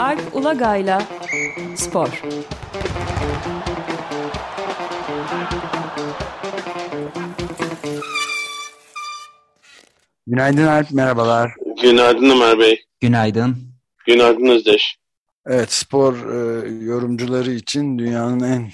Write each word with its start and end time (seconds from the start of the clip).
Alp 0.00 0.34
Ulagay'la 0.34 1.02
Spor 1.76 2.22
Günaydın 10.26 10.66
Alp, 10.66 10.90
merhabalar. 10.90 11.52
Günaydın 11.82 12.30
Ömer 12.30 12.58
Bey. 12.58 12.84
Günaydın. 13.00 13.56
Günaydın 14.06 14.46
Özdeş. 14.46 14.96
Evet, 15.46 15.72
spor 15.72 16.14
e, 16.14 16.68
yorumcuları 16.84 17.50
için 17.50 17.98
dünyanın 17.98 18.40
en 18.40 18.70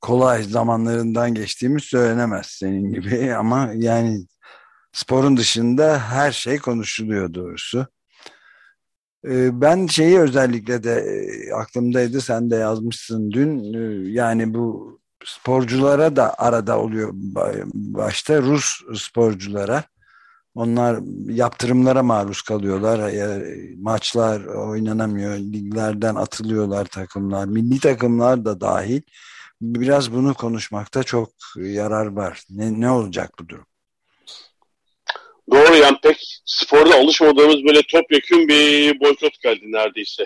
kolay 0.00 0.42
zamanlarından 0.42 1.34
geçtiğimiz 1.34 1.84
söylenemez 1.84 2.46
senin 2.46 2.92
gibi 2.92 3.34
ama 3.38 3.70
yani 3.74 4.18
sporun 4.92 5.36
dışında 5.36 6.00
her 6.00 6.32
şey 6.32 6.58
konuşuluyor 6.58 7.34
doğrusu. 7.34 7.86
E, 9.24 9.60
ben 9.60 9.86
şeyi 9.86 10.18
özellikle 10.18 10.82
de 10.82 10.92
e, 10.94 11.52
aklımdaydı, 11.52 12.20
sen 12.20 12.50
de 12.50 12.56
yazmışsın 12.56 13.30
dün, 13.30 13.74
e, 13.74 14.10
yani 14.10 14.54
bu 14.54 14.98
sporculara 15.24 16.16
da 16.16 16.34
arada 16.38 16.80
oluyor 16.80 17.10
başta 17.74 18.42
Rus 18.42 18.80
sporculara 18.94 19.84
onlar 20.54 21.00
yaptırımlara 21.32 22.02
maruz 22.02 22.42
kalıyorlar. 22.42 23.12
Maçlar 23.78 24.44
oynanamıyor. 24.44 25.38
Liglerden 25.38 26.14
atılıyorlar 26.14 26.84
takımlar. 26.84 27.46
Milli 27.46 27.80
takımlar 27.80 28.44
da 28.44 28.60
dahil. 28.60 29.02
Biraz 29.60 30.12
bunu 30.12 30.34
konuşmakta 30.34 31.02
çok 31.02 31.30
yarar 31.56 32.06
var. 32.06 32.42
Ne, 32.50 32.80
ne 32.80 32.90
olacak 32.90 33.30
bu 33.38 33.48
durum? 33.48 33.66
Doğru 35.50 35.76
yani 35.76 35.96
pek 36.02 36.40
sporda 36.44 36.94
alışmadığımız 36.94 37.64
böyle 37.64 37.82
topyekun 37.82 38.48
bir 38.48 39.00
boykot 39.00 39.40
geldi 39.40 39.62
neredeyse. 39.64 40.24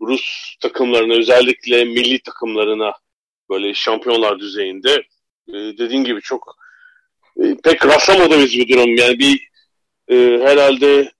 Rus 0.00 0.56
takımlarına 0.60 1.14
özellikle 1.14 1.84
milli 1.84 2.18
takımlarına 2.22 2.92
böyle 3.50 3.74
şampiyonlar 3.74 4.38
düzeyinde 4.38 5.06
ee, 5.48 5.52
dediğin 5.52 6.04
gibi 6.04 6.20
çok 6.20 6.56
e, 7.36 7.56
pek 7.64 7.86
rastlamadığımız 7.86 8.52
bir 8.52 8.68
durum. 8.68 8.96
Yani 8.96 9.18
bir 9.18 9.48
e, 10.08 10.16
herhalde 10.44 11.12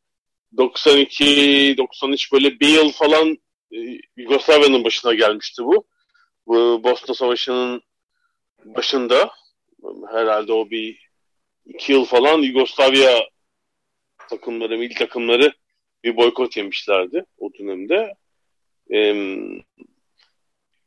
92-93 0.57 2.33
böyle 2.33 2.61
bir 2.61 2.69
yıl 2.69 2.93
falan 2.93 3.39
e, 3.73 3.77
Yugoslavya'nın 4.17 4.85
başına 4.85 5.15
gelmişti 5.15 5.63
bu. 5.65 5.87
Bu 6.47 6.85
Bosna 6.85 7.15
Savaşı'nın 7.15 7.83
başında 8.65 9.31
herhalde 10.13 10.53
o 10.53 10.71
bir 10.71 11.09
iki 11.67 11.93
yıl 11.93 12.05
falan 12.05 12.39
Yugoslavya 12.39 13.29
takımları, 14.29 14.79
milli 14.79 14.95
takımları 14.95 15.53
bir 16.05 16.17
boykot 16.17 16.57
yemişlerdi 16.57 17.25
o 17.39 17.51
dönemde. 17.59 18.15
Ee, 18.93 19.15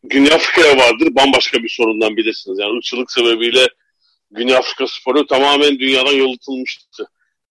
Güney 0.03 0.33
Afrika'ya 0.33 0.77
vardır 0.77 1.15
bambaşka 1.15 1.63
bir 1.63 1.69
sorundan 1.69 2.17
bilirsiniz. 2.17 2.59
Yani 2.59 2.77
ırkçılık 2.77 3.11
sebebiyle 3.11 3.67
Güney 4.31 4.55
Afrika 4.55 4.87
sporu 4.87 5.27
tamamen 5.27 5.79
dünyadan 5.79 6.11
yolutulmuştu. 6.11 7.07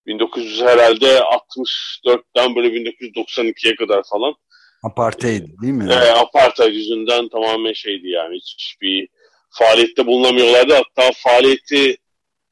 1900 0.06 0.60
herhalde 0.62 1.18
64'ten 1.18 2.56
böyle 2.56 2.68
1992'ye 2.68 3.76
kadar 3.76 4.02
falan. 4.10 4.34
Apartheid 4.82 5.42
değil 5.62 5.72
mi? 5.72 5.92
E, 5.92 5.94
apartheid 5.94 6.74
yüzünden 6.74 7.28
tamamen 7.28 7.72
şeydi 7.72 8.08
yani 8.08 8.36
hiçbir 8.36 9.08
faaliyette 9.50 10.06
bulunamıyorlardı. 10.06 10.74
Hatta 10.74 11.10
faaliyeti 11.16 11.96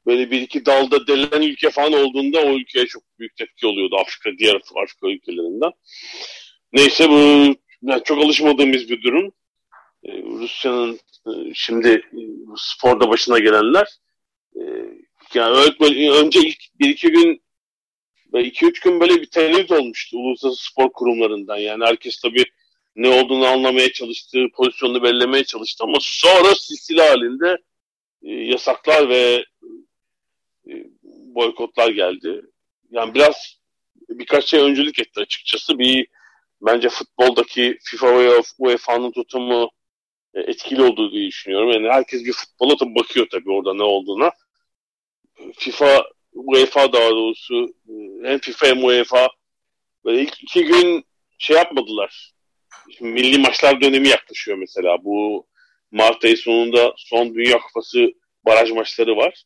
böyle 0.07 0.31
bir 0.31 0.41
iki 0.41 0.65
dalda 0.65 1.07
delen 1.07 1.41
ülke 1.41 1.69
falan 1.69 1.93
olduğunda 1.93 2.39
o 2.39 2.49
ülkeye 2.49 2.85
çok 2.85 3.03
büyük 3.19 3.35
tepki 3.35 3.67
oluyordu 3.67 3.95
Afrika, 3.97 4.37
diğer 4.37 4.55
Afrika 4.55 5.07
ülkelerinden. 5.07 5.71
Neyse 6.73 7.09
bu 7.09 7.15
yani 7.81 8.01
çok 8.03 8.23
alışmadığımız 8.23 8.89
bir 8.89 9.03
durum. 9.03 9.31
Ee, 10.03 10.21
Rusya'nın 10.21 10.99
e, 11.27 11.31
şimdi 11.53 11.89
e, 11.89 12.21
sporda 12.57 13.09
başına 13.09 13.39
gelenler 13.39 13.87
e, 14.55 14.61
yani 15.33 15.57
öyle, 15.57 16.11
önce 16.11 16.39
ilk 16.39 16.59
bir 16.79 16.89
iki 16.89 17.11
gün 17.11 17.41
ve 18.33 18.41
2-3 18.41 18.83
gün 18.83 18.99
böyle 18.99 19.15
bir 19.21 19.29
tereddüt 19.29 19.71
olmuştu 19.71 20.17
uluslararası 20.17 20.63
spor 20.63 20.89
kurumlarından. 20.93 21.57
Yani 21.57 21.85
herkes 21.85 22.19
tabii 22.19 22.45
ne 22.95 23.09
olduğunu 23.09 23.45
anlamaya 23.45 23.91
çalıştı, 23.91 24.45
pozisyonunu 24.53 25.03
belirlemeye 25.03 25.43
çalıştı 25.43 25.83
ama 25.83 25.97
sonra 26.01 26.55
silsile 26.55 27.07
halinde 27.07 27.57
yasaklar 28.21 29.09
ve 29.09 29.45
boykotlar 31.37 31.89
geldi. 31.89 32.41
Yani 32.91 33.13
biraz 33.13 33.57
birkaç 34.09 34.45
şey 34.45 34.59
öncülük 34.59 34.99
etti 34.99 35.19
açıkçası. 35.19 35.79
Bir 35.79 36.07
bence 36.61 36.89
futboldaki 36.89 37.77
FIFA 37.83 38.19
ve 38.19 38.41
UEFA'nın 38.59 39.11
tutumu 39.11 39.69
e, 40.33 40.39
etkili 40.41 40.81
olduğu 40.81 41.11
diye 41.11 41.27
düşünüyorum. 41.27 41.71
Yani 41.71 41.89
herkes 41.89 42.25
bir 42.25 42.33
futbola 42.33 42.77
tabii 42.77 42.95
bakıyor 42.95 43.27
tabii 43.31 43.51
orada 43.51 43.73
ne 43.73 43.83
olduğuna. 43.83 44.31
FIFA 45.55 46.03
UEFA 46.33 46.93
daha 46.93 47.09
doğrusu 47.09 47.73
e, 47.89 47.93
hem 48.27 48.39
FIFA 48.39 48.67
hem 48.67 48.83
UEFA 48.83 49.27
böyle 50.05 50.21
ilk 50.21 50.43
iki 50.43 50.63
gün 50.63 51.05
şey 51.37 51.55
yapmadılar. 51.55 52.31
Şimdi 52.97 53.11
milli 53.11 53.37
maçlar 53.37 53.81
dönemi 53.81 54.07
yaklaşıyor 54.07 54.57
mesela. 54.57 55.03
Bu 55.03 55.47
Mart 55.91 56.25
ayı 56.25 56.37
sonunda 56.37 56.93
son 56.97 57.35
Dünya 57.35 57.59
Kupası 57.59 58.13
baraj 58.45 58.71
maçları 58.71 59.17
var. 59.17 59.43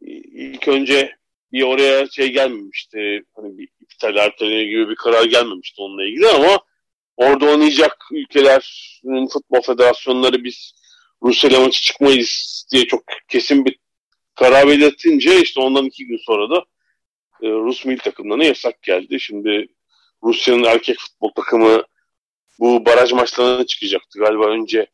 İlk 0.00 0.68
önce 0.68 1.19
bir 1.52 1.62
oraya 1.62 2.08
şey 2.10 2.32
gelmemişti. 2.32 3.22
Hani 3.36 3.58
bir 3.58 3.68
iptal 3.80 4.16
erteleme 4.16 4.64
gibi 4.64 4.88
bir 4.88 4.96
karar 4.96 5.24
gelmemişti 5.24 5.82
onunla 5.82 6.04
ilgili 6.04 6.28
ama 6.28 6.60
orada 7.16 7.46
oynayacak 7.46 7.96
ülkelerin 8.12 9.26
futbol 9.26 9.60
federasyonları 9.62 10.44
biz 10.44 10.72
Rusya 11.22 11.60
maçı 11.60 11.80
çıkmayız 11.82 12.64
diye 12.72 12.86
çok 12.86 13.02
kesin 13.28 13.64
bir 13.64 13.76
karar 14.34 14.68
belirtince 14.68 15.40
işte 15.40 15.60
ondan 15.60 15.84
iki 15.84 16.06
gün 16.06 16.20
sonra 16.26 16.50
da 16.50 16.64
e, 17.42 17.48
Rus 17.48 17.84
milli 17.84 17.98
takımlarına 17.98 18.44
yasak 18.44 18.82
geldi. 18.82 19.20
Şimdi 19.20 19.68
Rusya'nın 20.22 20.64
erkek 20.64 20.98
futbol 20.98 21.30
takımı 21.30 21.82
bu 22.58 22.86
baraj 22.86 23.12
maçlarına 23.12 23.66
çıkacaktı. 23.66 24.18
Galiba 24.18 24.46
önce 24.46 24.86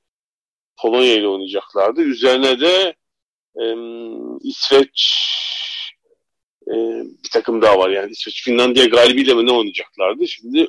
Polonya 0.76 1.14
ile 1.14 1.28
oynayacaklardı. 1.28 2.02
Üzerine 2.02 2.60
de 2.60 2.94
e, 3.56 3.64
İsveç 4.42 5.26
e, 6.68 6.74
bir 7.24 7.30
takım 7.32 7.62
daha 7.62 7.78
var. 7.78 7.90
Yani 7.90 8.12
İsveç 8.12 8.44
Finlandiya 8.44 8.86
galibiyle 8.86 9.34
mi 9.34 9.46
ne 9.46 9.52
oynayacaklardı. 9.52 10.28
Şimdi 10.28 10.68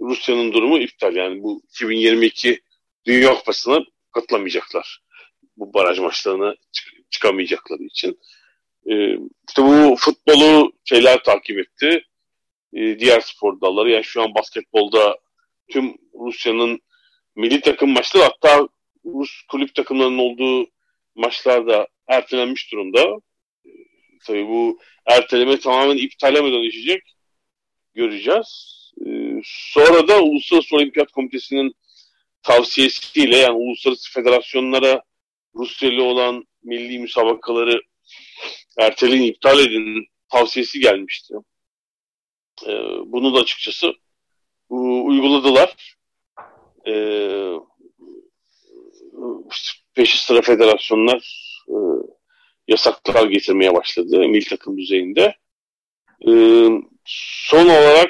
Rusya'nın 0.00 0.52
durumu 0.52 0.78
iptal. 0.78 1.16
Yani 1.16 1.42
bu 1.42 1.62
2022 1.68 2.60
Dünya 3.06 3.34
Kupası'na 3.34 3.84
katılamayacaklar. 4.12 5.02
Bu 5.56 5.74
baraj 5.74 5.98
maçlarına 5.98 6.54
çıkamayacakları 7.10 7.82
için. 7.82 8.18
E, 8.90 9.14
işte 9.48 9.62
bu 9.62 9.96
futbolu 9.98 10.72
şeyler 10.84 11.24
takip 11.24 11.58
etti. 11.58 12.04
E, 12.74 12.98
diğer 12.98 13.20
spor 13.20 13.60
dalları. 13.60 13.90
Yani 13.90 14.04
şu 14.04 14.22
an 14.22 14.34
basketbolda 14.34 15.18
tüm 15.68 15.96
Rusya'nın 16.14 16.80
milli 17.36 17.60
takım 17.60 17.90
maçları 17.90 18.24
hatta 18.24 18.68
Rus 19.04 19.42
kulüp 19.50 19.74
takımlarının 19.74 20.18
olduğu 20.18 20.70
maçlar 21.14 21.66
da 21.66 21.88
ertelenmiş 22.08 22.72
durumda. 22.72 23.20
Tabii 24.26 24.48
bu 24.48 24.78
erteleme 25.06 25.60
tamamen 25.60 25.96
iptale 25.96 26.40
mi 26.40 26.52
dönüşecek? 26.52 27.02
Göreceğiz. 27.94 28.82
E, 29.06 29.10
sonra 29.44 30.08
da 30.08 30.22
Uluslararası 30.22 30.76
Olimpiyat 30.76 31.12
Komitesi'nin 31.12 31.74
tavsiyesiyle 32.42 33.36
yani 33.36 33.52
uluslararası 33.52 34.12
federasyonlara 34.12 35.02
Rusya 35.54 36.02
olan 36.02 36.44
milli 36.62 36.98
müsabakaları 36.98 37.82
erteleyin, 38.78 39.22
iptal 39.22 39.58
edin 39.58 40.06
tavsiyesi 40.28 40.80
gelmişti. 40.80 41.34
E, 42.66 42.70
bunu 43.06 43.34
da 43.34 43.40
açıkçası 43.40 43.92
uyguladılar. 44.68 45.96
E, 46.86 46.94
peşi 49.94 50.18
sıra 50.18 50.42
federasyonlar 50.42 51.52
e, 51.68 51.76
yasaklar 52.68 53.26
getirmeye 53.26 53.74
başladı 53.74 54.18
milli 54.18 54.44
takım 54.44 54.78
düzeyinde. 54.78 55.36
E, 56.28 56.32
son 57.04 57.64
olarak 57.64 58.08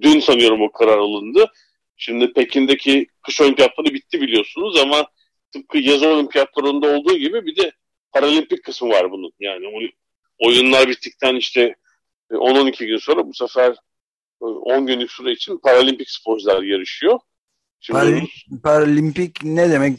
dün 0.00 0.20
sanıyorum 0.20 0.62
o 0.62 0.72
karar 0.72 0.98
alındı. 0.98 1.52
Şimdi 1.96 2.32
Pekin'deki 2.32 3.06
kış 3.22 3.40
olimpiyatları 3.40 3.94
bitti 3.94 4.20
biliyorsunuz 4.20 4.80
ama 4.80 5.06
tıpkı 5.52 5.78
yaz 5.78 6.02
olimpiyatlarında 6.02 6.86
olduğu 6.86 7.16
gibi 7.16 7.46
bir 7.46 7.56
de 7.56 7.72
paralimpik 8.12 8.64
kısmı 8.64 8.88
var 8.88 9.10
bunun. 9.10 9.32
Yani 9.40 9.90
oyunlar 10.38 10.88
bittikten 10.88 11.36
işte 11.36 11.74
10-12 12.30 12.84
e, 12.84 12.86
gün 12.86 12.98
sonra 12.98 13.26
bu 13.26 13.34
sefer 13.34 13.76
10 14.40 14.82
e, 14.82 14.84
günlük 14.84 15.10
süre 15.10 15.32
için 15.32 15.58
paralimpik 15.58 16.10
sporcular 16.10 16.62
yarışıyor. 16.62 17.18
Şimdi 17.80 17.98
Par 18.00 18.62
paralimpik 18.62 19.44
ne 19.44 19.70
demek 19.70 19.98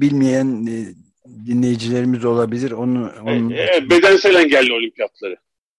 bilmeyen 0.00 0.66
e, 0.66 0.94
dinleyicilerimiz 1.46 2.24
olabilir. 2.24 2.70
Onu, 2.70 3.12
onu... 3.22 3.54
E, 3.54 3.90
bedensel 3.90 4.34
engelli 4.34 4.72
olimpiyatları. 4.72 5.36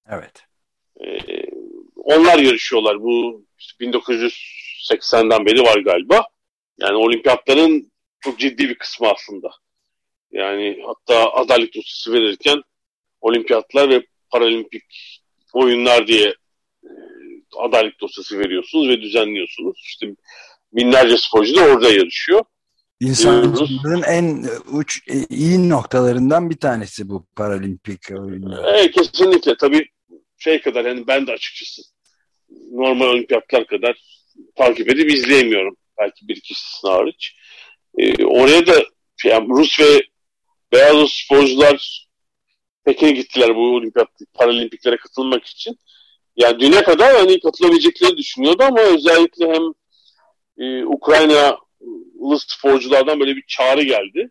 Evet. 0.09 0.45
E, 1.06 1.18
onlar 1.95 2.39
yarışıyorlar. 2.39 3.01
Bu 3.01 3.45
işte 3.59 3.86
1980'den 3.86 5.45
beri 5.45 5.63
var 5.63 5.80
galiba. 5.80 6.27
Yani 6.77 6.95
olimpiyatların 6.95 7.92
çok 8.19 8.39
ciddi 8.39 8.69
bir 8.69 8.75
kısmı 8.75 9.07
aslında. 9.07 9.51
Yani 10.31 10.83
hatta 10.86 11.33
adalet 11.33 11.75
dosyası 11.75 12.13
verirken 12.13 12.62
olimpiyatlar 13.21 13.89
ve 13.89 14.06
paralimpik 14.30 15.21
oyunlar 15.53 16.07
diye 16.07 16.36
e, 16.83 16.89
adalet 17.57 18.00
dosyası 18.00 18.39
veriyorsunuz 18.39 18.89
ve 18.89 19.01
düzenliyorsunuz. 19.01 19.81
İşte 19.83 20.07
binlerce 20.74 21.18
sporcu 21.18 21.56
da 21.56 21.62
orada 21.62 21.89
yarışıyor. 21.89 22.41
İnsanlığın 23.00 24.01
en 24.01 24.45
uç 24.71 25.00
e, 25.07 25.25
iyi 25.30 25.69
noktalarından 25.69 26.50
bir 26.50 26.57
tanesi 26.57 27.09
bu 27.09 27.25
paralimpik 27.36 28.12
oyunlar. 28.12 28.74
Evet 28.74 28.92
kesinlikle 28.92 29.57
tabii 29.57 29.89
şey 30.38 30.62
kadar 30.62 30.86
yani 30.86 31.07
ben 31.07 31.27
de 31.27 31.31
açıkçası 31.31 31.81
normal 32.71 33.06
olimpiyatlar 33.06 33.68
kadar 33.68 33.97
takip 34.56 34.89
edip 34.89 35.12
izleyemiyorum. 35.12 35.77
Belki 36.00 36.27
bir 36.27 36.36
iki 36.36 36.53
istisna 36.53 36.92
hariç. 36.92 37.36
Ee, 37.97 38.25
oraya 38.25 38.68
da 38.68 38.74
yani 39.25 39.50
Rus 39.50 39.80
ve 39.80 40.01
beyaz 40.71 40.95
Rus 40.95 41.24
sporcular 41.24 42.07
Pekin'e 42.86 43.12
gittiler 43.12 43.56
bu 43.56 43.75
olimpiyat 43.75 44.07
paralimpiklere 44.33 44.98
katılmak 44.98 45.45
için. 45.45 45.80
Yani 46.36 46.59
düne 46.59 46.83
kadar 46.83 47.15
hani 47.15 47.39
katılabilecekleri 47.39 48.18
düşünüyordu 48.18 48.63
ama 48.63 48.81
özellikle 48.81 49.53
hem 49.53 49.63
e, 50.57 50.86
Ukraynalı 52.25 52.39
sporculardan 52.39 53.19
böyle 53.19 53.35
bir 53.35 53.43
çağrı 53.47 53.83
geldi. 53.83 54.29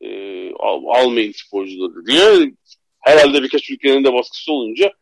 E, 0.00 0.08
al, 0.52 0.82
almayın 0.86 1.32
sporcuları 1.32 2.06
diye. 2.06 2.52
Herhalde 3.00 3.42
birkaç 3.42 3.70
ülkenin 3.70 4.04
de 4.04 4.12
baskısı 4.12 4.52
olunca 4.52 4.92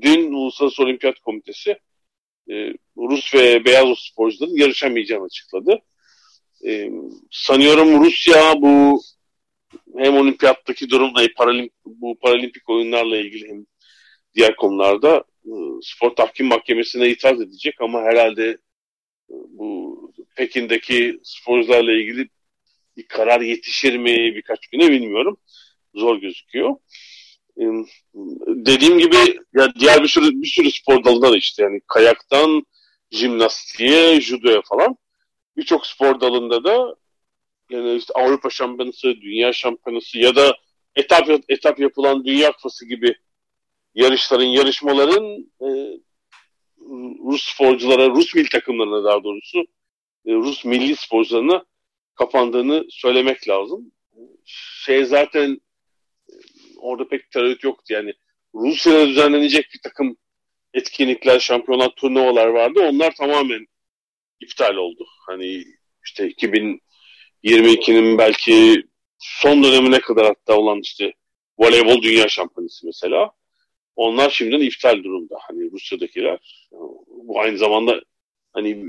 dün 0.00 0.32
Uluslararası 0.32 0.82
Olimpiyat 0.82 1.20
Komitesi 1.20 1.78
e, 2.50 2.54
Rus 2.96 3.34
ve 3.34 3.64
beyaz 3.64 3.98
sporcuların 3.98 4.56
yarışamayacağını 4.56 5.24
açıkladı. 5.24 5.78
E, 6.66 6.90
sanıyorum 7.30 8.04
Rusya 8.04 8.54
bu 8.62 9.02
hem 9.98 10.16
olimpiyattaki 10.16 10.90
durumla 10.90 11.26
paralimp 11.36 11.72
bu 11.84 12.18
paralimpik 12.18 12.68
oyunlarla 12.68 13.16
ilgili 13.16 13.48
hem 13.48 13.66
diğer 14.34 14.56
konularda 14.56 15.24
e, 15.44 15.52
spor 15.82 16.10
tahkim 16.10 16.46
mahkemesine 16.46 17.08
itiraz 17.08 17.40
edecek 17.40 17.80
ama 17.80 18.02
herhalde 18.02 18.48
e, 19.30 19.34
bu 19.48 19.83
Pekin'deki 20.36 21.20
sporcularla 21.22 21.92
ilgili 21.92 22.28
bir 22.96 23.06
karar 23.06 23.40
yetişir 23.40 23.96
mi 23.96 24.34
birkaç 24.34 24.66
güne 24.66 24.90
bilmiyorum. 24.90 25.36
Zor 25.94 26.16
gözüküyor. 26.16 26.76
Dediğim 28.46 28.98
gibi 28.98 29.16
ya 29.54 29.74
diğer 29.80 30.02
bir 30.02 30.08
sürü 30.08 30.42
bir 30.42 30.46
sürü 30.46 30.70
spor 30.70 31.04
dalında 31.04 31.32
da 31.32 31.36
işte 31.36 31.62
yani 31.62 31.80
kayaktan 31.86 32.66
jimnastiğe, 33.10 34.20
judoya 34.20 34.62
falan 34.64 34.96
birçok 35.56 35.86
spor 35.86 36.20
dalında 36.20 36.64
da 36.64 36.96
yani 37.70 37.94
işte 37.94 38.12
Avrupa 38.14 38.50
Şampiyonası, 38.50 39.14
Dünya 39.20 39.52
Şampiyonası 39.52 40.18
ya 40.18 40.36
da 40.36 40.56
etap 40.96 41.28
etap 41.48 41.80
yapılan 41.80 42.24
Dünya 42.24 42.52
Kupası 42.52 42.88
gibi 42.88 43.14
yarışların, 43.94 44.44
yarışmaların 44.44 45.52
e, 45.60 45.68
Rus 47.24 47.42
sporculara, 47.42 48.10
Rus 48.10 48.34
milli 48.34 48.48
takımlarına 48.48 49.04
daha 49.04 49.24
doğrusu 49.24 49.64
Rus 50.26 50.64
milli 50.64 50.96
sporcularına 50.96 51.64
kapandığını 52.14 52.84
söylemek 52.90 53.48
lazım. 53.48 53.92
Şey 54.84 55.04
zaten 55.04 55.60
orada 56.76 57.08
pek 57.08 57.30
tereddüt 57.30 57.64
yoktu. 57.64 57.92
Yani 57.92 58.12
Rusya'da 58.54 59.08
düzenlenecek 59.08 59.66
bir 59.74 59.80
takım 59.82 60.16
etkinlikler, 60.74 61.38
şampiyonlar, 61.40 61.88
turnuvalar 61.96 62.46
vardı. 62.46 62.80
Onlar 62.80 63.14
tamamen 63.14 63.66
iptal 64.40 64.76
oldu. 64.76 65.06
Hani 65.26 65.64
işte 66.04 66.28
2022'nin 66.28 68.18
belki 68.18 68.84
son 69.18 69.64
dönemine 69.64 70.00
kadar 70.00 70.26
hatta 70.26 70.56
olan 70.56 70.80
işte 70.80 71.12
voleybol 71.58 72.02
dünya 72.02 72.28
şampiyonası 72.28 72.86
mesela. 72.86 73.30
Onlar 73.96 74.30
şimdiden 74.30 74.60
iptal 74.60 75.04
durumda. 75.04 75.38
Hani 75.40 75.70
Rusya'dakiler. 75.70 76.66
Bu 77.08 77.40
aynı 77.40 77.58
zamanda 77.58 78.00
hani 78.52 78.84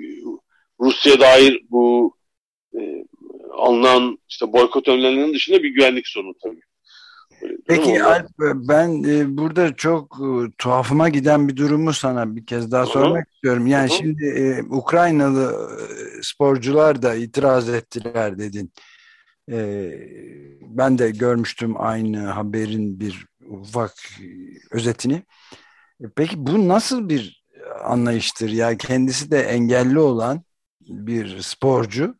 Rusya 0.79 1.19
dair 1.19 1.61
bu 1.69 2.15
e, 2.79 3.05
alınan 3.51 4.17
işte 4.29 4.53
boykot 4.53 4.87
önlemlerinin 4.87 5.33
dışında 5.33 5.63
bir 5.63 5.69
güvenlik 5.69 6.07
sorunu 6.07 6.33
tabii. 6.43 6.61
Peki 7.67 8.03
Alp 8.03 8.29
ben 8.39 9.03
e, 9.03 9.37
burada 9.37 9.75
çok 9.75 10.17
e, 10.21 10.51
tuhafıma 10.57 11.09
giden 11.09 11.47
bir 11.47 11.55
durumu 11.55 11.93
sana 11.93 12.35
bir 12.35 12.45
kez 12.45 12.71
daha 12.71 12.85
sormak 12.85 13.25
Hı-hı. 13.25 13.33
istiyorum. 13.35 13.67
Yani 13.67 13.89
Hı-hı. 13.89 13.97
şimdi 13.97 14.25
e, 14.25 14.63
Ukraynalı 14.63 15.69
sporcular 16.21 17.01
da 17.01 17.15
itiraz 17.15 17.69
ettiler 17.69 18.39
dedin. 18.39 18.71
E, 19.51 19.91
ben 20.61 20.97
de 20.97 21.11
görmüştüm 21.11 21.73
aynı 21.77 22.25
haberin 22.25 22.99
bir 22.99 23.25
ufak 23.49 23.93
özetini. 24.71 25.23
E, 26.01 26.05
peki 26.15 26.35
bu 26.37 26.67
nasıl 26.67 27.09
bir 27.09 27.45
anlayıştır? 27.83 28.49
Ya 28.49 28.77
kendisi 28.77 29.31
de 29.31 29.39
engelli 29.39 29.99
olan 29.99 30.44
bir 30.87 31.39
sporcu 31.39 32.15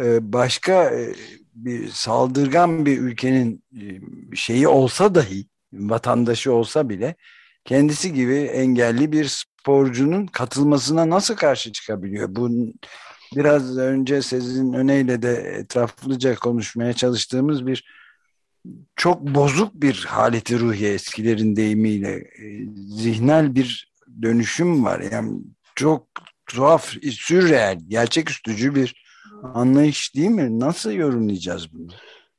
e, 0.00 0.32
başka 0.32 0.84
e, 0.84 1.14
bir 1.54 1.88
saldırgan 1.88 2.86
bir 2.86 2.98
ülkenin 2.98 3.64
e, 3.76 3.82
şeyi 4.36 4.68
olsa 4.68 5.14
dahi 5.14 5.46
vatandaşı 5.72 6.52
olsa 6.52 6.88
bile 6.88 7.16
kendisi 7.64 8.12
gibi 8.12 8.34
engelli 8.34 9.12
bir 9.12 9.24
sporcunun 9.24 10.26
katılmasına 10.26 11.10
nasıl 11.10 11.36
karşı 11.36 11.72
çıkabiliyor? 11.72 12.28
Bu 12.30 12.50
biraz 13.36 13.78
önce 13.78 14.22
sizin 14.22 14.72
öneyle 14.72 15.22
de 15.22 15.32
etraflıca 15.32 16.34
konuşmaya 16.34 16.92
çalıştığımız 16.92 17.66
bir 17.66 17.84
çok 18.96 19.22
bozuk 19.22 19.74
bir 19.74 20.04
haleti 20.08 20.60
ruhiye 20.60 20.94
eskilerin 20.94 21.56
deyimiyle 21.56 22.30
zihnel 22.76 23.54
bir 23.54 23.92
dönüşüm 24.22 24.84
var. 24.84 25.00
Yani 25.12 25.40
çok 25.74 26.06
tuhaf, 26.48 26.94
sürreel, 27.12 27.78
gerçeküstücü 27.88 28.74
bir 28.74 28.94
anlayış 29.54 30.14
değil 30.14 30.30
mi? 30.30 30.60
Nasıl 30.60 30.92
yorumlayacağız 30.92 31.72
bunu? 31.72 31.92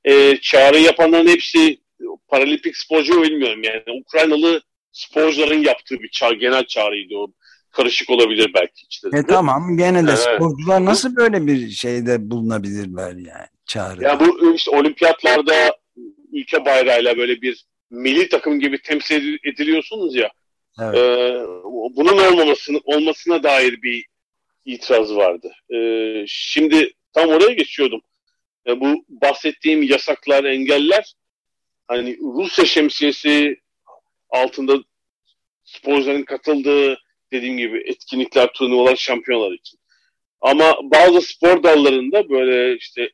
Ee, 0.06 0.38
çağrı 0.42 0.80
yapanların 0.80 1.28
hepsi 1.28 1.80
paralimpik 2.28 2.78
sporcu 2.78 3.22
bilmiyorum 3.22 3.64
yani. 3.64 4.02
Ukraynalı 4.02 4.62
sporcuların 4.92 5.64
yaptığı 5.64 6.00
bir 6.00 6.10
çağrı, 6.10 6.36
genel 6.36 6.66
çağrıydı 6.66 7.16
o. 7.16 7.28
Karışık 7.72 8.10
olabilir 8.10 8.52
belki 8.54 8.86
içlerinde. 8.86 9.20
E 9.20 9.24
tamam 9.26 9.78
gene 9.78 10.08
de 10.08 10.12
evet. 10.12 10.20
sporcular 10.20 10.86
nasıl 10.86 11.16
böyle 11.16 11.48
bir 11.48 11.70
şeyde 11.70 12.32
bulunabilirler 12.32 13.12
yani 13.12 13.48
çağrı? 13.66 14.04
Ya 14.04 14.20
bu 14.20 14.56
işte 14.56 14.72
olimpiyatlarda 14.72 15.78
ülke 16.34 16.66
bayrağıyla 16.66 17.18
böyle 17.18 17.42
bir 17.42 17.66
milli 17.90 18.30
takım 18.30 18.60
gibi 18.60 18.82
temsil 18.82 19.38
ediliyorsunuz 19.44 20.16
ya. 20.16 20.30
Evet. 20.82 20.98
E, 20.98 21.44
bunun 21.96 22.18
olmamasını 22.18 22.80
olmasına 22.84 23.44
dair 23.44 23.82
bir 23.82 24.06
itiraz 24.66 25.16
vardı. 25.16 25.52
E, 25.74 25.78
şimdi 26.28 26.94
tam 27.14 27.30
oraya 27.30 27.54
geçiyordum. 27.54 28.02
E, 28.68 28.80
bu 28.80 29.06
bahsettiğim 29.10 29.84
yasaklar, 29.84 30.44
engeller 30.44 31.14
hani 31.88 32.18
Rusya 32.18 32.66
şemsiyesi 32.66 33.60
altında 34.30 34.78
sporcuların 35.64 36.24
katıldığı 36.24 36.98
dediğim 37.32 37.58
gibi 37.58 37.84
etkinlikler, 37.86 38.54
turnuvalar, 38.54 38.96
şampiyonlar 38.96 39.52
için. 39.52 39.80
Ama 40.42 40.76
bazı 40.84 41.22
spor 41.22 41.64
dallarında 41.64 42.30
böyle 42.30 42.78
işte 42.78 43.10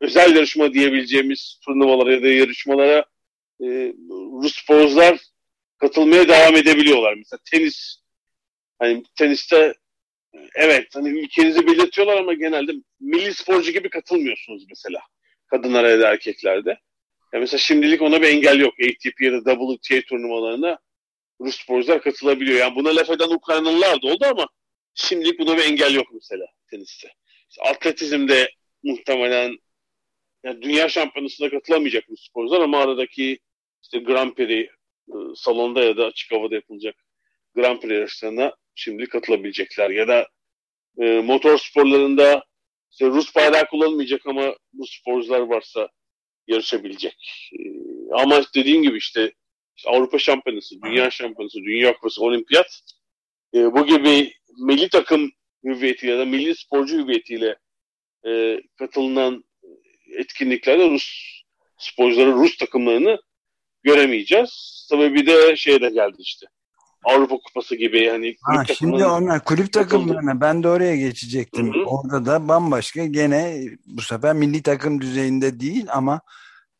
özel 0.00 0.36
yarışma 0.36 0.74
diyebileceğimiz 0.74 1.58
turnuvalara 1.64 2.12
ya 2.12 2.22
da 2.22 2.28
yarışmalara 2.28 3.04
e, 3.60 3.66
Rus 4.42 4.54
sporcular 4.54 5.18
katılmaya 5.80 6.28
devam 6.28 6.56
edebiliyorlar. 6.56 7.14
Mesela 7.14 7.40
tenis 7.50 7.96
hani 8.78 9.02
teniste 9.18 9.74
evet 10.54 10.94
hani 10.94 11.08
ülkenizi 11.08 11.66
belirtiyorlar 11.66 12.16
ama 12.16 12.34
genelde 12.34 12.72
milli 13.00 13.34
sporcu 13.34 13.72
gibi 13.72 13.90
katılmıyorsunuz 13.90 14.64
mesela. 14.68 15.00
Kadınlara 15.46 15.90
ya 15.90 16.00
da 16.00 16.08
erkeklerde. 16.12 16.70
Ya 17.32 17.40
mesela 17.40 17.58
şimdilik 17.58 18.02
ona 18.02 18.22
bir 18.22 18.28
engel 18.28 18.60
yok. 18.60 18.74
ATP 18.74 19.20
ya 19.20 19.44
da 19.44 19.54
WTA 19.54 20.00
turnuvalarına 20.08 20.78
Rus 21.40 21.62
sporcular 21.62 22.02
katılabiliyor. 22.02 22.58
Yani 22.58 22.76
buna 22.76 22.96
laf 22.96 23.10
eden 23.10 23.28
Ukraynalılar 23.28 24.02
da 24.02 24.06
oldu 24.06 24.26
ama 24.30 24.48
şimdilik 24.94 25.38
buna 25.38 25.56
bir 25.56 25.64
engel 25.64 25.94
yok 25.94 26.06
mesela 26.12 26.46
teniste. 26.70 27.08
İşte 27.50 27.62
atletizmde 27.62 28.50
muhtemelen 28.82 29.58
yani 30.44 30.62
dünya 30.62 30.88
şampiyonasına 30.88 31.50
katılamayacak 31.50 32.04
Rus 32.10 32.26
sporcular 32.26 32.60
ama 32.60 32.78
aradaki 32.80 33.38
işte 33.82 33.98
Grand 33.98 34.32
Prix 34.32 34.68
salonda 35.36 35.84
ya 35.84 35.96
da 35.96 36.04
açık 36.04 36.32
havada 36.32 36.54
yapılacak 36.54 36.94
Grand 37.54 37.80
Prix 37.80 37.92
yarışlarına 37.92 38.54
şimdi 38.74 39.06
katılabilecekler. 39.06 39.90
Ya 39.90 40.08
da 40.08 40.28
e, 40.98 41.20
motor 41.20 41.58
sporlarında 41.58 42.44
işte 42.90 43.06
Rus 43.06 43.34
bayrağı 43.34 43.66
kullanılmayacak 43.66 44.26
ama 44.26 44.54
bu 44.72 44.86
sporcular 44.86 45.40
varsa 45.40 45.88
yarışabilecek. 46.46 47.50
E, 47.52 47.60
ama 48.12 48.42
dediğim 48.54 48.82
gibi 48.82 48.98
işte, 48.98 49.32
işte 49.76 49.90
Avrupa 49.90 50.18
Şampiyonası, 50.18 50.74
Dünya 50.84 51.10
Şampiyonası, 51.10 51.58
Dünya 51.58 51.94
Kupası, 51.94 52.22
Olimpiyat 52.22 52.80
e, 53.54 53.72
bu 53.72 53.86
gibi 53.86 54.32
milli 54.58 54.88
takım 54.88 55.30
hüviyetiyle 55.64 56.12
ya 56.12 56.18
da 56.18 56.24
milli 56.24 56.54
sporcu 56.54 56.98
hüviyetiyle 56.98 57.56
e, 58.26 58.60
katılınan 58.78 59.44
etkinliklerde 60.16 60.90
Rus 60.90 61.40
sporcuları, 61.78 62.32
Rus 62.32 62.56
takımlarını 62.56 63.18
göremeyeceğiz. 63.82 64.86
Tabii 64.90 65.14
bir 65.14 65.26
de 65.26 65.56
şey 65.56 65.80
de 65.80 65.90
geldi 65.90 66.16
işte. 66.18 66.46
Avrupa 67.04 67.36
Kupası 67.36 67.76
gibi 67.76 68.04
yani 68.04 68.36
ha, 68.42 68.64
şimdi 68.64 69.04
onlar 69.04 69.44
kulüp 69.44 69.72
takımlarına 69.72 70.40
ben 70.40 70.62
de 70.62 70.68
oraya 70.68 70.96
geçecektim. 70.96 71.74
Hı 71.74 71.80
hı. 71.80 71.84
Orada 71.84 72.26
da 72.26 72.48
bambaşka 72.48 73.06
gene 73.06 73.60
bu 73.86 74.02
sefer 74.02 74.34
milli 74.34 74.62
takım 74.62 75.00
düzeyinde 75.00 75.60
değil 75.60 75.86
ama 75.88 76.20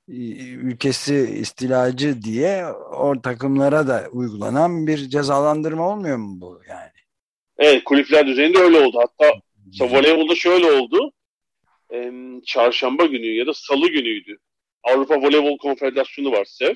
e, 0.09 0.15
ülkesi 0.55 1.15
istilacı 1.41 2.23
diye 2.23 2.67
o 2.97 3.21
takımlara 3.23 3.89
da 3.89 4.09
uygulanan 4.13 4.87
bir 4.87 5.09
cezalandırma 5.09 5.89
olmuyor 5.89 6.17
mu 6.17 6.41
bu 6.41 6.61
yani? 6.69 6.91
Evet 7.59 7.85
kulüpler 7.85 8.27
düzeyinde 8.27 8.59
öyle 8.59 8.79
oldu. 8.79 9.01
Hatta 9.03 9.33
voleybolda 9.81 10.35
şöyle 10.35 10.73
oldu. 10.73 11.13
Çarşamba 12.47 13.07
günü 13.07 13.27
ya 13.27 13.47
da 13.47 13.55
salı 13.55 13.89
günüydü. 13.89 14.39
Avrupa 14.83 15.17
Voleybol 15.17 15.59
Konfederasyonu 15.59 16.33
var 16.33 16.45
SEV. 16.45 16.75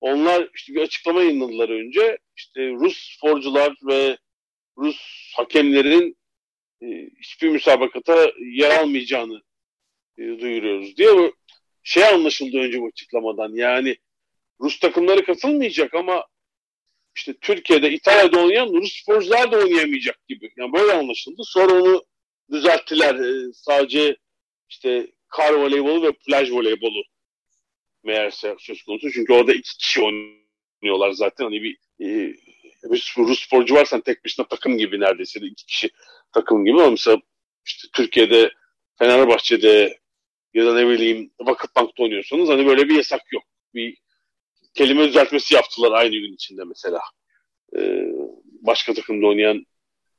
Onlar 0.00 0.48
işte 0.54 0.74
bir 0.74 0.80
açıklama 0.80 1.22
yayınladılar 1.22 1.68
önce. 1.68 2.18
İşte 2.36 2.70
Rus 2.70 3.16
sporcular 3.16 3.74
ve 3.88 4.18
Rus 4.78 5.32
hakemlerin 5.36 6.16
e, 6.82 6.86
hiçbir 7.20 7.48
müsabakata 7.48 8.30
yer 8.38 8.70
almayacağını 8.80 9.42
e, 10.18 10.22
duyuruyoruz 10.22 10.96
diye 10.96 11.32
şey 11.82 12.04
anlaşıldı 12.04 12.58
önce 12.58 12.80
bu 12.80 12.86
açıklamadan. 12.86 13.52
Yani 13.54 13.96
Rus 14.60 14.78
takımları 14.78 15.24
katılmayacak 15.24 15.94
ama 15.94 16.24
işte 17.16 17.34
Türkiye'de, 17.40 17.90
İtalya'da 17.90 18.40
oynayan 18.40 18.72
Rus 18.72 19.02
sporcular 19.02 19.52
da 19.52 19.56
oynayamayacak 19.56 20.26
gibi. 20.28 20.52
Yani 20.56 20.72
böyle 20.72 20.92
anlaşıldı. 20.92 21.42
Sonra 21.44 21.82
onu 21.82 22.04
düzelttiler. 22.52 23.14
Ee, 23.14 23.52
sadece 23.52 24.16
işte 24.68 25.06
kar 25.36 25.52
voleybolu 25.52 26.02
ve 26.02 26.12
plaj 26.12 26.52
voleybolu 26.52 27.02
meğerse 28.04 28.56
söz 28.58 28.82
konusu. 28.82 29.10
Çünkü 29.10 29.32
orada 29.32 29.52
iki 29.52 29.78
kişi 29.78 30.00
oynuyorlar 30.02 31.10
zaten. 31.10 31.44
Hani 31.44 31.62
bir, 31.62 31.76
e, 32.00 32.34
bir 32.90 33.14
Rus 33.18 33.44
sporcu 33.46 33.74
varsan 33.74 34.00
tek 34.00 34.24
başına 34.24 34.46
takım 34.46 34.78
gibi 34.78 35.00
neredeyse 35.00 35.40
de 35.40 35.46
iki 35.46 35.66
kişi 35.66 35.90
takım 36.32 36.64
gibi 36.64 36.80
ama 36.80 36.90
mesela 36.90 37.18
işte 37.66 37.88
Türkiye'de 37.92 38.50
Fenerbahçe'de 38.98 39.98
ya 40.54 40.66
da 40.66 40.74
ne 40.74 40.88
bileyim 40.88 41.30
Vakıfbank'ta 41.40 42.02
oynuyorsanız 42.02 42.48
hani 42.48 42.66
böyle 42.66 42.88
bir 42.88 42.96
yasak 42.96 43.32
yok. 43.32 43.42
Bir 43.74 43.96
kelime 44.74 45.08
düzeltmesi 45.08 45.54
yaptılar 45.54 45.92
aynı 45.92 46.16
gün 46.16 46.34
içinde 46.34 46.64
mesela. 46.64 47.00
Ee, 47.76 48.06
başka 48.44 48.94
takımda 48.94 49.26
oynayan 49.26 49.66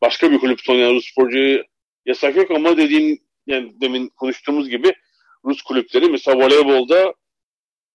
başka 0.02 0.32
bir 0.32 0.40
kulüpte 0.40 0.72
oynayan 0.72 0.94
Rus 0.94 1.12
sporcuyu 1.12 1.64
yasak 2.06 2.36
yok 2.36 2.52
ama 2.52 2.78
dediğim 2.78 3.20
yani 3.48 3.82
demin 3.82 4.08
konuştuğumuz 4.08 4.70
gibi 4.70 4.94
Rus 5.46 5.62
kulüpleri 5.62 6.10
mesela 6.10 6.38
voleybolda 6.38 7.14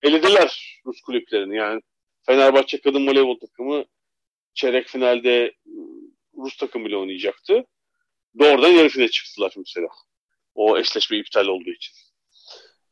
elediler 0.02 0.80
Rus 0.86 1.00
kulüplerini. 1.00 1.56
Yani 1.56 1.80
Fenerbahçe 2.26 2.80
kadın 2.80 3.06
voleybol 3.06 3.38
takımı 3.38 3.84
çeyrek 4.54 4.88
finalde 4.88 5.54
Rus 6.36 6.56
takımıyla 6.56 6.98
oynayacaktı. 6.98 7.64
Doğrudan 8.38 8.68
yarı 8.68 8.88
finale 8.88 9.10
çıktılar 9.10 9.54
mesela. 9.56 9.88
O 10.54 10.78
eşleşme 10.78 11.18
iptal 11.18 11.46
olduğu 11.46 11.70
için. 11.70 11.94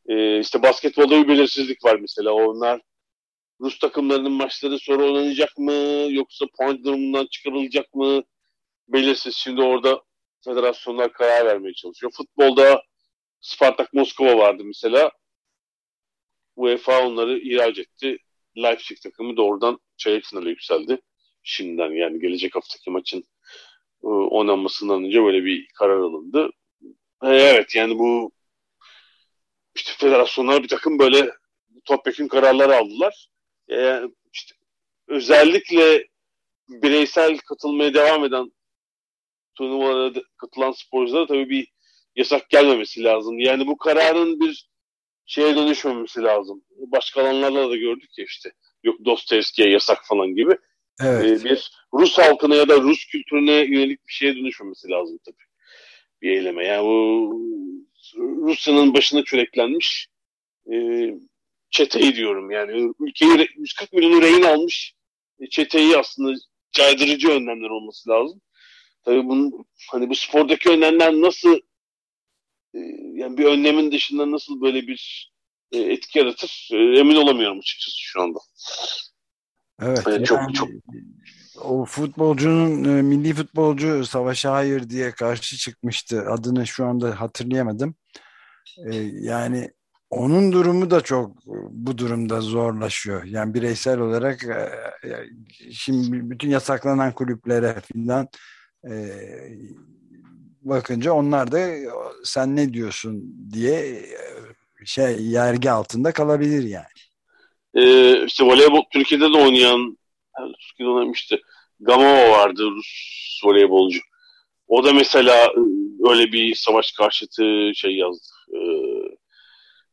Ee, 0.08 0.40
işte 0.40 0.62
basketbolda 0.62 1.22
bir 1.22 1.28
belirsizlik 1.28 1.84
var 1.84 1.96
mesela. 1.96 2.32
Onlar 2.32 2.80
Rus 3.60 3.78
takımlarının 3.78 4.32
maçları 4.32 4.78
sonra 4.78 5.04
oynanacak 5.04 5.58
mı 5.58 5.72
yoksa 6.10 6.46
puan 6.58 6.84
durumundan 6.84 7.26
çıkarılacak 7.26 7.94
mı 7.94 8.22
belirsiz. 8.88 9.36
Şimdi 9.36 9.62
orada 9.62 10.02
federasyonlar 10.44 11.12
karar 11.12 11.46
vermeye 11.46 11.74
çalışıyor. 11.74 12.12
Futbolda 12.16 12.82
Spartak 13.40 13.94
Moskova 13.94 14.38
vardı 14.38 14.62
mesela. 14.64 15.10
UEFA 16.56 17.06
onları 17.06 17.38
ihraç 17.38 17.78
etti. 17.78 18.18
Leipzig 18.56 19.00
takımı 19.02 19.36
doğrudan 19.36 19.78
çeyrek 19.96 20.24
finale 20.24 20.50
yükseldi. 20.50 21.00
Şimdiden 21.42 21.90
yani 21.90 22.20
gelecek 22.20 22.56
haftaki 22.56 22.90
maçın 22.90 23.24
e, 24.02 24.06
oynanmasından 24.06 25.04
önce 25.04 25.22
böyle 25.22 25.44
bir 25.44 25.68
karar 25.74 25.98
alındı. 25.98 26.50
E, 27.22 27.28
evet 27.28 27.74
yani 27.74 27.98
bu 27.98 28.32
işte 29.74 29.92
federasyonlar 29.98 30.62
bir 30.62 30.68
takım 30.68 30.98
böyle 30.98 31.30
topyekun 31.84 32.28
kararlar 32.28 32.70
aldılar. 32.70 33.28
E, 33.70 34.00
işte 34.32 34.54
özellikle 35.08 36.08
bireysel 36.68 37.38
katılmaya 37.38 37.94
devam 37.94 38.24
eden 38.24 38.52
turnuvalara 39.54 40.12
katılan 40.36 40.72
sporculara 40.72 41.26
tabii 41.26 41.50
bir 41.50 41.66
yasak 42.18 42.50
gelmemesi 42.50 43.04
lazım. 43.04 43.38
Yani 43.38 43.66
bu 43.66 43.76
kararın 43.76 44.40
bir 44.40 44.68
şeye 45.26 45.56
dönüşmemesi 45.56 46.22
lazım. 46.22 46.64
Başka 46.70 47.22
alanlarla 47.22 47.70
da 47.70 47.76
gördük 47.76 48.10
ya 48.18 48.24
işte. 48.24 48.52
Yok 48.82 49.04
Dostoyevski'ye 49.04 49.70
yasak 49.70 49.98
falan 50.04 50.34
gibi. 50.34 50.56
Evet. 51.02 51.40
Ee, 51.40 51.44
bir 51.44 51.70
Rus 51.94 52.18
halkına 52.18 52.54
ya 52.54 52.68
da 52.68 52.80
Rus 52.80 53.06
kültürüne 53.06 53.52
yönelik 53.52 54.06
bir 54.06 54.12
şeye 54.12 54.36
dönüşmemesi 54.36 54.88
lazım 54.88 55.18
tabii. 55.24 55.44
Bir 56.22 56.30
eyleme. 56.30 56.66
Yani 56.66 56.84
bu 56.84 57.40
Rusya'nın 58.16 58.94
başına 58.94 59.24
çöreklenmiş 59.24 60.08
e, 60.72 60.76
çeteyi 61.70 62.16
diyorum. 62.16 62.50
Yani 62.50 62.92
ülkeyi 63.00 63.48
140 63.56 63.92
milyonu 63.92 64.22
rehin 64.22 64.42
almış 64.42 64.94
e, 65.40 65.46
çeteyi 65.46 65.96
aslında 65.96 66.38
caydırıcı 66.72 67.30
önlemler 67.30 67.70
olması 67.70 68.10
lazım. 68.10 68.40
Tabii 69.04 69.24
bunun 69.24 69.66
hani 69.90 70.10
bu 70.10 70.14
spordaki 70.14 70.70
önlemler 70.70 71.12
nasıl 71.12 71.58
e, 72.74 72.78
yani 73.14 73.38
bir 73.38 73.44
önlemin 73.44 73.92
dışında 73.92 74.30
nasıl 74.30 74.60
böyle 74.60 74.86
bir 74.86 75.32
e, 75.72 75.78
etki 75.78 76.18
yaratır 76.18 76.68
e, 76.72 76.76
emin 76.76 77.16
olamıyorum 77.16 77.58
açıkçası 77.58 77.96
şu 78.00 78.22
anda. 78.22 78.38
Evet. 79.82 80.02
Yani 80.06 80.24
çok 80.24 80.54
çok 80.54 80.68
o 81.64 81.84
futbolcunun 81.84 83.04
milli 83.04 83.34
futbolcu 83.34 84.06
Savaş'a 84.06 84.52
hayır 84.52 84.90
diye 84.90 85.10
karşı 85.10 85.56
çıkmıştı. 85.56 86.24
Adını 86.30 86.66
şu 86.66 86.86
anda 86.86 87.20
hatırlayamadım. 87.20 87.94
Yani 89.20 89.70
onun 90.10 90.52
durumu 90.52 90.90
da 90.90 91.00
çok 91.00 91.46
bu 91.70 91.98
durumda 91.98 92.40
zorlaşıyor. 92.40 93.24
Yani 93.24 93.54
bireysel 93.54 93.98
olarak 93.98 94.46
şimdi 95.72 96.30
bütün 96.30 96.48
yasaklanan 96.48 97.12
kulüplere 97.12 97.76
filan 97.80 98.28
bakınca 100.68 101.12
onlar 101.12 101.52
da 101.52 101.68
sen 102.24 102.56
ne 102.56 102.72
diyorsun 102.72 103.34
diye 103.52 104.04
şey 104.84 105.22
yergi 105.22 105.70
altında 105.70 106.12
kalabilir 106.12 106.68
yani. 106.68 106.98
Ee, 107.74 108.26
işte 108.26 108.44
voleybol 108.44 108.82
Türkiye'de 108.92 109.32
de 109.32 109.38
oynayan 109.38 109.98
Türkiye'de 110.60 110.92
oynamıştı. 110.92 111.40
Gamova 111.80 112.30
vardı 112.30 112.70
Rus 112.70 113.40
voleybolcu. 113.44 114.00
O 114.68 114.84
da 114.84 114.92
mesela 114.92 115.52
öyle 116.08 116.32
bir 116.32 116.54
savaş 116.54 116.92
karşıtı 116.92 117.72
şey 117.74 117.96
yazdı. 117.96 118.28
E, 118.54 118.58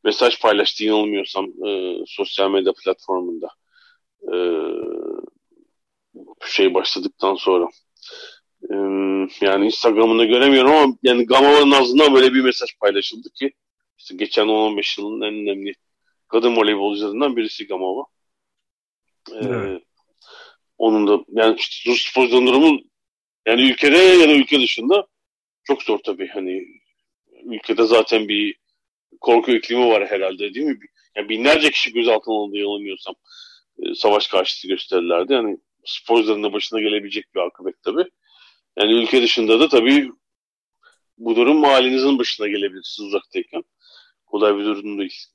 mesaj 0.03 0.41
paylaştı 0.41 0.83
yanılmıyorsam 0.83 1.45
e, 1.45 1.97
sosyal 2.07 2.51
medya 2.51 2.73
platformunda. 2.83 3.47
E, 4.33 4.37
şey 6.45 6.73
başladıktan 6.73 7.35
sonra 7.35 7.67
yani 9.41 9.65
Instagram'ında 9.65 10.25
göremiyorum 10.25 10.71
ama 10.71 10.97
yani 11.03 11.25
Gamova'nın 11.25 11.71
ağzından 11.71 12.15
böyle 12.15 12.33
bir 12.33 12.41
mesaj 12.41 12.69
paylaşıldı 12.79 13.29
ki 13.29 13.53
işte 13.97 14.15
geçen 14.15 14.45
10-15 14.45 15.01
yılın 15.01 15.21
en 15.21 15.33
önemli 15.33 15.73
kadın 16.27 16.55
voleybolcularından 16.55 17.35
birisi 17.35 17.67
Gamova. 17.67 18.05
Evet. 19.33 19.81
onun 20.77 21.07
da 21.07 21.25
yani 21.27 21.55
işte 21.59 21.91
Rus 21.91 22.01
sporcunun 22.01 22.47
durumu 22.47 22.79
yani 23.45 23.61
ülkede 23.61 23.97
ya 23.97 24.29
da 24.29 24.33
ülke 24.33 24.59
dışında 24.59 25.07
çok 25.63 25.83
zor 25.83 25.99
tabii. 25.99 26.27
Hani 26.27 26.65
ülkede 27.43 27.83
zaten 27.83 28.27
bir 28.27 28.55
korku 29.21 29.51
iklimi 29.51 29.87
var 29.87 30.07
herhalde 30.07 30.53
değil 30.53 30.65
mi? 30.65 30.79
Yani 31.15 31.29
binlerce 31.29 31.71
kişi 31.71 31.93
gözaltına 31.93 32.35
alındı 32.35 32.57
yanılmıyorsam 32.57 33.15
savaş 33.95 34.27
karşıtı 34.27 34.67
gösterilerde. 34.67 35.33
Yani 35.33 35.57
sporcuların 35.85 36.43
da 36.43 36.53
başına 36.53 36.79
gelebilecek 36.79 37.35
bir 37.35 37.39
akıbet 37.39 37.83
tabii. 37.83 38.05
Yani 38.77 38.93
ülke 38.93 39.21
dışında 39.21 39.59
da 39.59 39.69
tabii 39.69 40.11
bu 41.17 41.35
durum 41.35 41.57
mahallenizin 41.57 42.19
başına 42.19 42.47
gelebilir 42.47 42.83
siz 42.83 43.05
uzaktayken. 43.05 43.63
Kolay 44.25 44.57
bir 44.57 44.65
durum 44.65 44.99
değil 44.99 45.27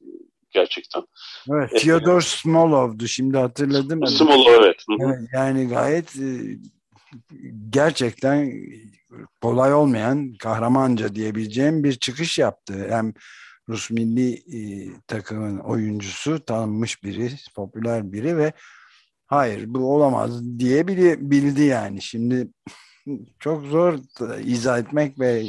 gerçekten. 0.51 1.03
Evet, 1.51 1.81
Fyodor 1.81 2.21
Smolov'du 2.21 3.09
şimdi 3.09 3.39
hatırladım. 3.39 4.07
Smolov 4.07 4.65
evet. 4.65 4.85
evet. 5.01 5.29
Yani 5.33 5.69
gayet 5.69 6.17
e, 6.17 6.29
gerçekten 7.71 8.53
kolay 9.41 9.75
olmayan 9.75 10.35
kahramanca 10.39 11.15
diyebileceğim 11.15 11.85
bir 11.85 11.93
çıkış 11.93 12.39
yaptı. 12.39 12.87
Hem 12.91 13.13
Rus 13.69 13.91
milli 13.91 14.33
e, 14.35 14.61
takımın 15.07 15.59
oyuncusu 15.59 16.45
tanınmış 16.45 17.05
biri, 17.05 17.31
popüler 17.55 18.13
biri 18.13 18.37
ve 18.37 18.53
hayır 19.27 19.65
bu 19.67 19.95
olamaz 19.95 20.59
diye 20.59 20.89
bildi 21.31 21.63
yani. 21.63 22.03
Şimdi 22.03 22.49
çok 23.39 23.67
zor 23.67 23.99
izah 24.45 24.79
etmek 24.79 25.21
ve 25.21 25.43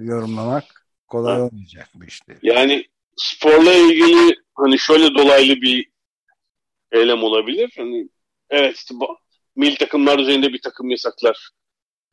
yorumlamak 0.00 0.64
kolay 1.08 1.42
olmayacak 1.42 1.88
bu 1.94 2.04
işte. 2.04 2.38
Yani 2.42 2.84
sporla 3.16 3.72
ilgili 3.74 4.36
hani 4.54 4.78
şöyle 4.78 5.14
dolaylı 5.14 5.56
bir 5.56 5.90
eylem 6.92 7.22
olabilir. 7.22 7.74
Hani 7.76 8.08
evet 8.50 8.76
işte 8.76 8.94
bu, 8.94 9.18
milli 9.56 9.76
takımlar 9.76 10.18
üzerinde 10.18 10.52
bir 10.52 10.60
takım 10.60 10.90
yasaklar 10.90 11.50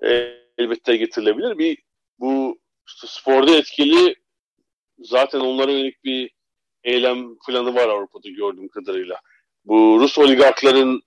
e, 0.06 0.10
elbette 0.58 0.98
getirilebilir. 0.98 1.58
Bir 1.58 1.78
bu 2.20 2.60
işte 2.88 3.08
sporda 3.10 3.56
etkili 3.56 4.16
zaten 5.00 5.40
onlara 5.40 5.72
yönelik 5.72 6.04
bir 6.04 6.32
eylem 6.84 7.38
planı 7.48 7.76
var 7.76 7.90
Avrupa'da 7.90 8.30
gördüğüm 8.30 8.70
kadarıyla. 8.70 9.20
Bu 9.66 9.98
Rus 10.00 10.18
oligarkların 10.18 11.02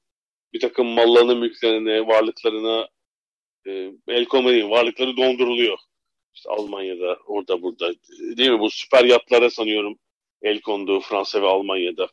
bir 0.53 0.61
takım 0.61 0.87
mallarını, 0.87 1.37
mülklerine, 1.37 2.07
varlıklarına 2.07 2.89
e, 3.67 3.93
el 4.09 4.25
koymayı, 4.25 4.71
varlıkları 4.71 5.17
donduruluyor. 5.17 5.79
İşte 6.35 6.51
Almanya'da, 6.51 7.19
orada 7.27 7.63
burada. 7.63 7.93
Değil 8.37 8.51
mi? 8.51 8.61
Bu 8.61 8.71
süper 8.71 9.05
yatlara 9.05 9.51
sanıyorum 9.51 9.99
el 10.43 10.61
kondu 10.61 11.01
Fransa 11.01 11.43
ve 11.43 11.47
Almanya'da. 11.47 12.09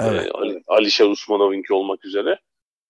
Evet. 0.00 0.26
E, 0.26 0.30
Ali, 0.30 0.62
Alişer 0.66 1.06
Usmanov'inki 1.06 1.74
olmak 1.74 2.04
üzere. 2.04 2.38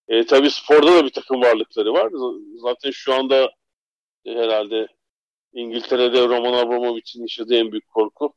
E, 0.08 0.26
tabii 0.26 0.50
sporda 0.50 0.96
da 0.96 1.04
bir 1.04 1.10
takım 1.10 1.42
varlıkları 1.42 1.92
var. 1.92 2.12
Zaten 2.56 2.90
şu 2.90 3.14
anda 3.14 3.50
e, 4.24 4.30
herhalde 4.30 4.86
İngiltere'de 5.52 6.28
Roman 6.28 6.52
Abramovich'in 6.52 7.22
yaşadığı 7.22 7.56
en 7.56 7.72
büyük 7.72 7.88
korku 7.88 8.34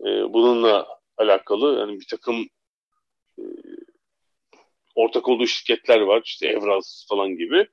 e, 0.00 0.04
bununla 0.04 0.86
alakalı. 1.16 1.78
Yani 1.78 2.00
bir 2.00 2.06
takım 2.10 2.46
e, 3.38 3.42
ortak 4.94 5.28
olduğu 5.28 5.46
şirketler 5.46 6.00
var. 6.00 6.22
İşte 6.24 6.46
Evraz 6.46 7.06
falan 7.08 7.28
gibi. 7.28 7.66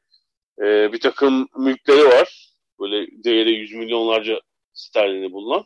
E, 0.59 0.93
bir 0.93 0.99
takım 0.99 1.47
mülkleri 1.57 2.05
var. 2.05 2.53
Böyle 2.79 3.23
değeri 3.23 3.51
yüz 3.51 3.73
milyonlarca 3.73 4.41
sterlini 4.73 5.31
bulunan. 5.31 5.65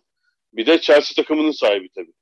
Bir 0.53 0.65
de 0.65 0.82
Chelsea 0.82 1.24
takımının 1.24 1.51
sahibi 1.51 1.89
tabii. 1.89 2.13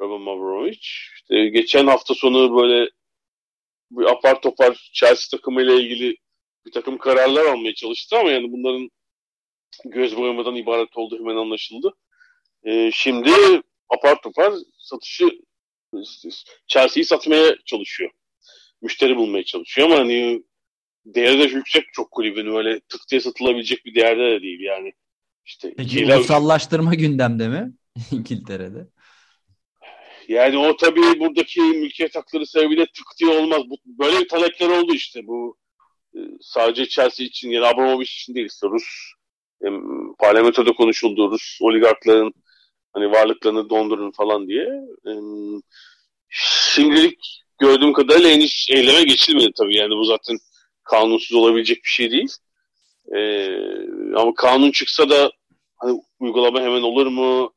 Roman 0.00 0.36
Abramovich. 0.36 0.88
İşte 1.14 1.48
geçen 1.48 1.86
hafta 1.86 2.14
sonu 2.14 2.56
böyle 2.56 2.90
bir 3.90 4.04
apar 4.04 4.42
topar 4.42 4.90
Chelsea 4.92 5.38
takımıyla 5.38 5.74
ilgili 5.74 6.16
bir 6.66 6.72
takım 6.72 6.98
kararlar 6.98 7.44
almaya 7.46 7.74
çalıştı 7.74 8.18
ama 8.18 8.30
yani 8.30 8.52
bunların 8.52 8.90
göz 9.84 10.16
boyamadan 10.16 10.56
ibaret 10.56 10.96
olduğu 10.96 11.18
hemen 11.18 11.36
anlaşıldı. 11.36 11.94
E, 12.64 12.90
şimdi 12.92 13.30
apar 13.88 14.22
topar 14.22 14.52
satışı 14.78 15.30
Chelsea'yi 16.66 17.04
satmaya 17.04 17.56
çalışıyor. 17.64 18.10
Müşteri 18.82 19.16
bulmaya 19.16 19.44
çalışıyor 19.44 19.88
ama 19.88 19.98
hani 19.98 20.42
değeri 21.14 21.38
de 21.38 21.54
yüksek 21.54 21.84
çok 21.92 22.10
kulübün 22.10 22.56
öyle 22.56 22.80
tık 22.80 23.00
diye 23.10 23.20
satılabilecek 23.20 23.84
bir 23.84 23.94
değerde 23.94 24.30
de 24.30 24.42
değil 24.42 24.60
yani. 24.60 24.92
İşte 25.44 25.74
Peki 25.76 26.06
ulusallaştırma 26.06 26.94
gündemde 26.94 27.48
mi 27.48 27.72
İngiltere'de? 28.12 28.86
Yani 30.28 30.58
o 30.58 30.76
tabii 30.76 31.20
buradaki 31.20 31.60
mülkiyet 31.60 32.16
hakları 32.16 32.46
sebebiyle 32.46 32.86
tık 32.86 33.06
diye 33.20 33.30
olmaz. 33.30 33.62
Bu, 33.70 33.76
böyle 33.86 34.20
bir 34.20 34.28
talepler 34.28 34.68
oldu 34.68 34.94
işte 34.94 35.26
bu 35.26 35.56
e, 36.14 36.18
sadece 36.40 36.86
Chelsea 36.86 37.26
için 37.26 37.50
yani 37.50 37.66
Abramovich 37.66 38.10
için 38.10 38.34
değil 38.34 38.46
işte 38.46 38.66
Rus 38.66 38.84
e, 39.64 39.68
parlamentoda 40.18 40.72
konuşuldu 40.72 41.30
Rus 41.30 41.58
oligarkların 41.60 42.34
hani 42.92 43.10
varlıklarını 43.10 43.70
dondurun 43.70 44.10
falan 44.10 44.48
diye. 44.48 44.66
E, 45.06 45.12
şimdilik 46.28 47.44
gördüğüm 47.58 47.92
kadarıyla 47.92 48.30
henüz 48.30 48.66
eyleme 48.70 49.02
geçilmedi 49.02 49.52
tabii 49.58 49.76
yani 49.76 49.90
bu 49.90 50.04
zaten 50.04 50.38
kanunsuz 50.90 51.36
olabilecek 51.36 51.76
bir 51.76 51.88
şey 51.88 52.10
değil. 52.10 52.32
E, 53.16 53.50
ama 54.16 54.34
kanun 54.34 54.70
çıksa 54.70 55.10
da 55.10 55.32
hani 55.76 56.00
uygulama 56.20 56.60
hemen 56.60 56.82
olur 56.82 57.06
mu? 57.06 57.52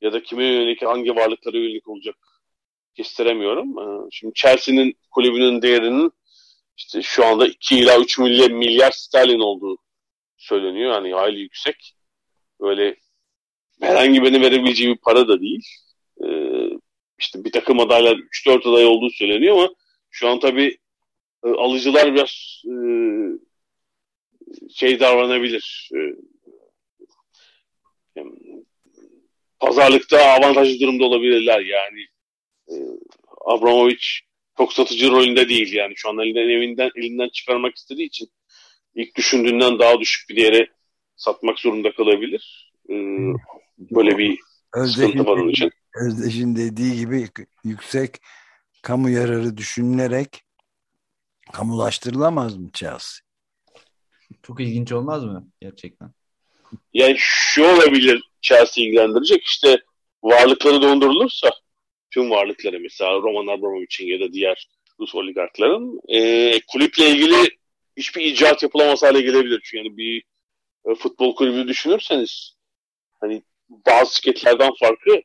Ya 0.00 0.12
da 0.12 0.22
kime 0.22 0.44
yönelik, 0.44 0.82
hangi 0.82 1.16
varlıklara 1.16 1.56
yönelik 1.56 1.88
olacak 1.88 2.16
kestiremiyorum. 2.96 3.78
E, 3.78 4.08
şimdi 4.10 4.34
Chelsea'nin 4.34 4.96
kulübünün 5.10 5.62
değerinin 5.62 6.12
işte 6.76 7.02
şu 7.02 7.26
anda 7.26 7.46
2 7.46 7.78
ila 7.78 8.00
3 8.00 8.18
milyar, 8.18 8.50
milyar 8.50 8.90
sterlin 8.90 9.38
olduğu 9.38 9.78
söyleniyor. 10.36 10.92
Yani 10.92 11.14
hayli 11.14 11.40
yüksek. 11.40 11.94
Böyle 12.60 12.96
herhangi 13.80 14.22
birine 14.22 14.40
verebileceği 14.40 14.90
bir 14.90 14.98
para 14.98 15.28
da 15.28 15.40
değil. 15.40 15.66
Ee, 16.24 16.70
işte 17.18 17.44
bir 17.44 17.52
takım 17.52 17.80
adaylar 17.80 18.16
3-4 18.16 18.70
aday 18.70 18.86
olduğu 18.86 19.10
söyleniyor 19.10 19.56
ama 19.56 19.68
şu 20.10 20.28
an 20.28 20.40
tabii 20.40 20.78
alıcılar 21.42 22.14
biraz 22.14 22.62
e, 22.66 22.74
şey 24.74 25.00
davranabilir. 25.00 25.90
E, 25.94 26.00
pazarlıkta 29.60 30.24
avantajlı 30.24 30.80
durumda 30.80 31.04
olabilirler 31.04 31.60
yani. 31.60 32.00
E, 32.68 32.74
Abramovich 33.46 34.06
çok 34.56 34.72
satıcı 34.72 35.10
rolünde 35.10 35.48
değil 35.48 35.72
yani 35.72 35.92
şu 35.96 36.08
an 36.08 36.18
elinden 36.18 36.48
evinden 36.48 36.90
elinden 36.96 37.28
çıkarmak 37.28 37.76
istediği 37.76 38.06
için 38.06 38.28
ilk 38.94 39.16
düşündüğünden 39.16 39.78
daha 39.78 40.00
düşük 40.00 40.28
bir 40.28 40.36
değere 40.36 40.68
satmak 41.16 41.58
zorunda 41.58 41.92
kalabilir. 41.92 42.72
E, 42.90 42.94
böyle 43.78 44.18
bir 44.18 44.38
sıkıntı 44.86 45.26
var 45.26 45.36
onun 45.36 45.48
için. 45.48 45.70
Özdeş'in 46.06 46.56
dediği 46.56 46.96
gibi 46.96 47.28
yüksek 47.64 48.16
kamu 48.82 49.10
yararı 49.10 49.56
düşünülerek 49.56 50.44
kamulaştırılamaz 51.52 52.56
mı 52.56 52.70
Chelsea? 52.72 53.24
Çok 54.42 54.60
ilginç 54.60 54.92
olmaz 54.92 55.24
mı 55.24 55.48
gerçekten? 55.60 56.10
Yani 56.92 57.16
şu 57.18 57.64
olabilir 57.64 58.22
Chelsea 58.40 58.84
ilgilendirecek 58.84 59.44
işte 59.44 59.78
varlıkları 60.22 60.82
dondurulursa 60.82 61.50
tüm 62.10 62.30
varlıkları 62.30 62.80
mesela 62.80 63.12
Roman 63.12 63.58
Abramovich'in 63.58 64.06
ya 64.06 64.20
da 64.20 64.32
diğer 64.32 64.68
Rus 65.00 65.14
oligarkların 65.14 66.00
e, 66.08 66.60
kulüple 66.66 67.10
ilgili 67.10 67.58
hiçbir 67.96 68.24
icat 68.24 68.62
yapılamaz 68.62 69.02
hale 69.02 69.20
gelebilir. 69.20 69.60
Çünkü 69.64 69.76
yani 69.76 69.96
bir 69.96 70.22
e, 70.84 70.94
futbol 70.94 71.34
kulübü 71.34 71.68
düşünürseniz 71.68 72.56
hani 73.20 73.42
bazı 73.68 74.14
şirketlerden 74.14 74.70
farkı 74.80 75.22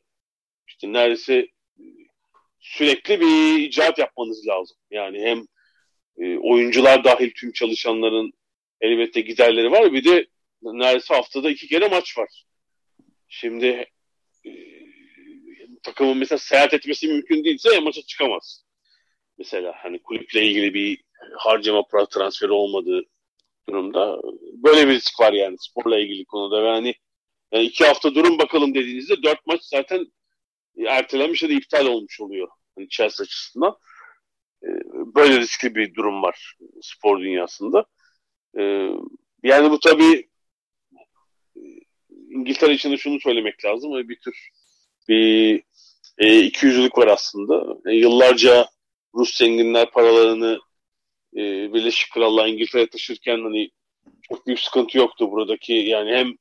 işte 0.67 0.93
neredeyse 0.93 1.47
sürekli 2.59 3.21
bir 3.21 3.59
icat 3.59 3.99
yapmanız 3.99 4.47
lazım. 4.47 4.77
Yani 4.91 5.21
hem 5.21 5.45
e, 6.17 6.37
oyuncular 6.37 7.03
dahil 7.03 7.31
tüm 7.31 7.51
çalışanların 7.51 8.33
elbette 8.81 9.21
giderleri 9.21 9.71
var. 9.71 9.93
Bir 9.93 10.05
de 10.05 10.27
neredeyse 10.61 11.13
haftada 11.13 11.49
iki 11.49 11.67
kere 11.67 11.87
maç 11.87 12.17
var. 12.17 12.43
Şimdi 13.27 13.85
e, 14.45 14.51
takımın 15.83 16.17
mesela 16.17 16.39
seyahat 16.39 16.73
etmesi 16.73 17.07
mümkün 17.07 17.43
değilse 17.43 17.79
maça 17.79 18.01
çıkamaz. 18.01 18.65
Mesela 19.37 19.73
hani 19.77 19.99
kulüple 19.99 20.45
ilgili 20.45 20.73
bir 20.73 21.03
harcama 21.37 21.87
para 21.87 22.05
transferi 22.05 22.51
olmadığı 22.51 23.05
durumda 23.69 24.21
böyle 24.41 24.87
bir 24.87 24.93
risk 24.93 25.19
var 25.19 25.33
yani 25.33 25.55
sporla 25.59 25.99
ilgili 25.99 26.25
konuda 26.25 26.63
ve 26.63 26.69
hani 26.69 26.95
yani 27.51 27.65
iki 27.65 27.85
hafta 27.85 28.15
durun 28.15 28.39
bakalım 28.39 28.75
dediğinizde 28.75 29.23
dört 29.23 29.47
maç 29.47 29.61
zaten 29.63 30.07
ertelenmiş 30.87 31.43
ya 31.43 31.49
da 31.49 31.53
iptal 31.53 31.85
olmuş 31.85 32.21
oluyor. 32.21 32.47
Hani 32.75 32.89
Chelsea 32.89 33.23
açısından. 33.23 33.75
Böyle 35.15 35.39
riskli 35.39 35.75
bir 35.75 35.93
durum 35.93 36.21
var 36.21 36.55
spor 36.81 37.19
dünyasında. 37.19 37.85
Ee, 38.57 38.89
yani 39.43 39.71
bu 39.71 39.79
tabii 39.79 40.29
İngiltere 42.29 42.73
için 42.73 42.91
de 42.91 42.97
şunu 42.97 43.19
söylemek 43.19 43.65
lazım. 43.65 44.09
Bir 44.09 44.19
tür 44.19 44.49
bir 45.09 45.63
e, 46.17 46.39
ikiyüzlülük 46.39 46.97
var 46.97 47.07
aslında. 47.07 47.77
E, 47.85 47.95
yıllarca 47.95 48.67
Rus 49.15 49.37
zenginler 49.37 49.91
paralarını 49.91 50.59
e, 51.35 51.73
Birleşik 51.73 52.11
Krallığa 52.13 52.47
İngiltere 52.47 52.89
taşırken 52.89 53.43
hani 53.43 53.69
çok 54.21 54.47
büyük 54.47 54.59
sıkıntı 54.59 54.97
yoktu 54.97 55.31
buradaki 55.31 55.73
yani 55.73 56.11
hem 56.11 56.33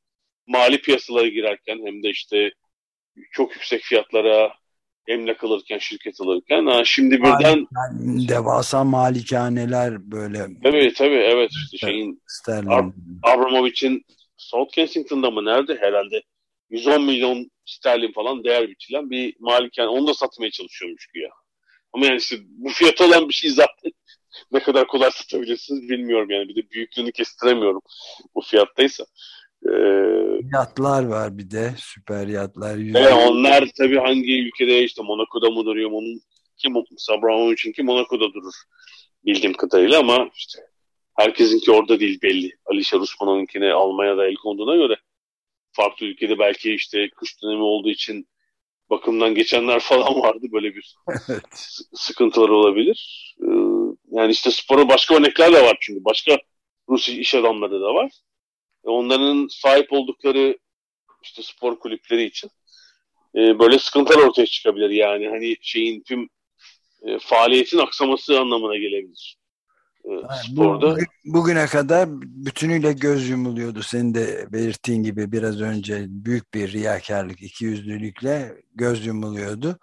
mali 0.46 0.80
piyasalara 0.80 1.28
girerken 1.28 1.86
hem 1.86 2.02
de 2.02 2.10
işte 2.10 2.52
çok 3.32 3.54
yüksek 3.54 3.82
fiyatlara 3.82 4.54
emlak 5.06 5.44
alırken, 5.44 5.78
şirket 5.78 6.20
alırken. 6.20 6.66
Ha, 6.66 6.82
şimdi 6.84 7.18
birden... 7.18 7.66
Yani 7.76 8.28
devasa 8.28 8.84
malikaneler 8.84 10.10
böyle. 10.10 10.46
Tabii 10.62 10.92
tabii 10.96 11.14
evet. 11.14 11.50
İşte 11.64 11.86
şeyin 11.86 12.22
Ab 12.48 12.92
Abramovich'in 13.22 14.04
South 14.36 14.74
Kensington'da 14.74 15.30
mı 15.30 15.44
nerede 15.44 15.76
herhalde 15.80 16.22
110 16.70 17.04
milyon 17.04 17.50
sterlin 17.64 18.12
falan 18.12 18.44
değer 18.44 18.68
biçilen 18.68 19.10
bir 19.10 19.36
malikane. 19.38 19.88
Onu 19.88 20.06
da 20.06 20.14
satmaya 20.14 20.50
çalışıyormuş 20.50 21.06
güya. 21.06 21.30
Ama 21.92 22.06
yani 22.06 22.16
işte 22.16 22.36
bu 22.40 22.68
fiyat 22.68 23.00
olan 23.00 23.28
bir 23.28 23.34
şey 23.34 23.50
zaten 23.50 23.92
ne 24.52 24.60
kadar 24.60 24.86
kolay 24.86 25.10
satabilirsiniz 25.10 25.88
bilmiyorum 25.88 26.30
yani. 26.30 26.48
Bir 26.48 26.56
de 26.56 26.70
büyüklüğünü 26.70 27.12
kestiremiyorum 27.12 27.80
bu 28.34 28.40
fiyattaysa. 28.40 29.04
Ee, 29.72 30.40
yatlar 30.52 31.04
var 31.04 31.38
bir 31.38 31.50
de 31.50 31.74
süper 31.78 32.26
yatlar. 32.26 32.78
Evet, 32.78 33.12
onlar 33.12 33.68
tabii 33.78 33.98
hangi 33.98 34.40
ülkede 34.42 34.82
işte 34.84 35.02
Monaco'da 35.02 35.50
mı 35.50 35.64
duruyor 35.64 35.90
onun 35.90 36.20
kim 36.56 36.76
Abramovich'in 37.10 37.72
ki 37.72 37.82
Monaco'da 37.82 38.32
durur. 38.34 38.54
bildiğim 39.24 39.52
kadarıyla 39.54 39.98
ama 39.98 40.30
işte 40.36 40.60
herkesinki 41.18 41.70
orada 41.70 42.00
değil 42.00 42.18
belli. 42.22 42.50
Alişer 42.66 42.98
Usmanov'unkine 43.00 43.72
Almanya'da 43.72 44.26
el 44.26 44.34
konduğuna 44.34 44.76
göre 44.76 44.96
farklı 45.72 46.06
ülkede 46.06 46.38
belki 46.38 46.74
işte 46.74 47.10
kış 47.16 47.42
dönemi 47.42 47.62
olduğu 47.62 47.90
için 47.90 48.28
bakımdan 48.90 49.34
geçenler 49.34 49.80
falan 49.80 50.20
vardı. 50.20 50.46
Böyle 50.52 50.74
bir 50.74 50.94
Evet. 51.28 51.42
sıkıntılar 51.94 52.48
olabilir. 52.48 53.34
Ee, 53.40 53.46
yani 54.10 54.32
işte 54.32 54.50
spora 54.50 54.88
başka 54.88 55.14
örnekler 55.16 55.52
de 55.52 55.62
var 55.62 55.76
çünkü. 55.80 56.04
Başka 56.04 56.38
Rus 56.88 57.08
iş 57.08 57.34
adamları 57.34 57.80
da 57.80 57.94
var. 57.94 58.10
E, 58.86 58.90
Onların 58.90 59.48
sahip 59.50 59.92
oldukları 59.92 60.58
işte 61.22 61.42
spor 61.42 61.78
kulüpleri 61.78 62.24
için 62.24 62.50
e, 63.36 63.58
böyle 63.58 63.78
sıkıntılar 63.78 64.18
ortaya 64.18 64.46
çıkabilir. 64.46 64.90
Yani 64.90 65.28
hani 65.28 65.56
şeyin 65.60 66.02
tüm 66.02 66.28
e, 67.02 67.18
faaliyetin 67.18 67.78
aksaması 67.78 68.40
anlamına 68.40 68.76
gelebilir. 68.76 69.36
E, 70.04 70.10
sporda. 70.44 70.90
bugün- 70.90 71.06
bugüne 71.24 71.66
kadar 71.66 72.08
bütünüyle 72.20 72.92
göz 72.92 73.28
yumuluyordu. 73.28 73.82
Senin 73.82 74.14
de 74.14 74.46
belirttiğin 74.52 75.02
gibi 75.02 75.32
biraz 75.32 75.60
önce 75.60 76.04
büyük 76.08 76.54
bir 76.54 76.72
riyakarlık, 76.72 77.42
ikiyüzlülükle 77.42 78.62
göz 78.74 79.06
yumuluyordu. 79.06 79.78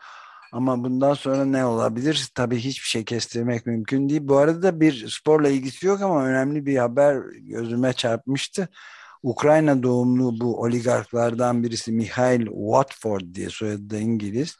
Ama 0.51 0.83
bundan 0.83 1.13
sonra 1.13 1.45
ne 1.45 1.65
olabilir? 1.65 2.29
Tabii 2.35 2.57
hiçbir 2.57 2.87
şey 2.87 3.05
kestirmek 3.05 3.65
mümkün 3.65 4.09
değil. 4.09 4.21
Bu 4.23 4.37
arada 4.37 4.79
bir 4.81 5.07
sporla 5.09 5.49
ilgisi 5.49 5.87
yok 5.87 6.01
ama 6.01 6.25
önemli 6.25 6.65
bir 6.65 6.77
haber 6.77 7.17
gözüme 7.41 7.93
çarpmıştı. 7.93 8.69
Ukrayna 9.23 9.83
doğumlu 9.83 10.39
bu 10.41 10.61
oligarklardan 10.61 11.63
birisi 11.63 11.91
Mikhail 11.91 12.45
Watford 12.45 13.21
diye 13.35 13.49
soyadı 13.49 13.89
da 13.89 13.97
İngiliz. 13.97 14.57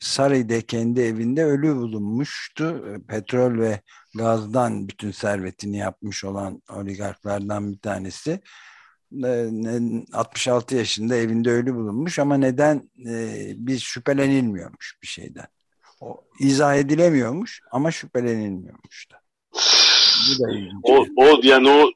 Saray'da 0.00 0.60
kendi 0.60 1.00
evinde 1.00 1.44
ölü 1.44 1.76
bulunmuştu. 1.76 2.84
Petrol 3.08 3.58
ve 3.58 3.80
gazdan 4.14 4.88
bütün 4.88 5.10
servetini 5.10 5.76
yapmış 5.78 6.24
olan 6.24 6.62
oligarklardan 6.70 7.72
bir 7.72 7.78
tanesi. 7.78 8.40
Ee, 9.24 9.48
ne- 9.52 10.04
66 10.12 10.76
yaşında 10.76 11.16
evinde 11.16 11.50
ölü 11.50 11.74
bulunmuş 11.74 12.18
ama 12.18 12.36
neden 12.36 12.90
e, 13.06 13.36
bir 13.56 13.78
şüphelenilmiyormuş 13.78 14.98
bir 15.02 15.06
şeyden. 15.06 15.46
O 16.00 16.24
izah 16.40 16.74
edilemiyormuş 16.76 17.60
ama 17.72 17.90
şüphelenilmiyormuş 17.90 19.08
da. 19.12 19.16
Bu 20.28 20.44
da. 20.44 20.52
O, 20.82 21.06
o 21.16 21.40
yani 21.42 21.68
o 21.68 21.90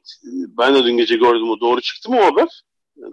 ben 0.57 0.75
de 0.75 0.83
dün 0.83 0.97
gece 0.97 1.15
gördüm 1.15 1.49
o 1.49 1.59
doğru 1.59 1.81
çıktı 1.81 2.09
mı 2.11 2.17
o 2.17 2.25
haber? 2.25 2.63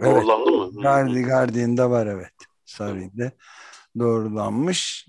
Doğrulandı 0.00 0.50
mı? 0.50 0.70
Guardi- 0.82 1.22
Guardian'da 1.22 1.90
var 1.90 2.06
evet. 2.06 2.32
Sarı'da 2.64 3.32
doğrulanmış. 3.98 5.06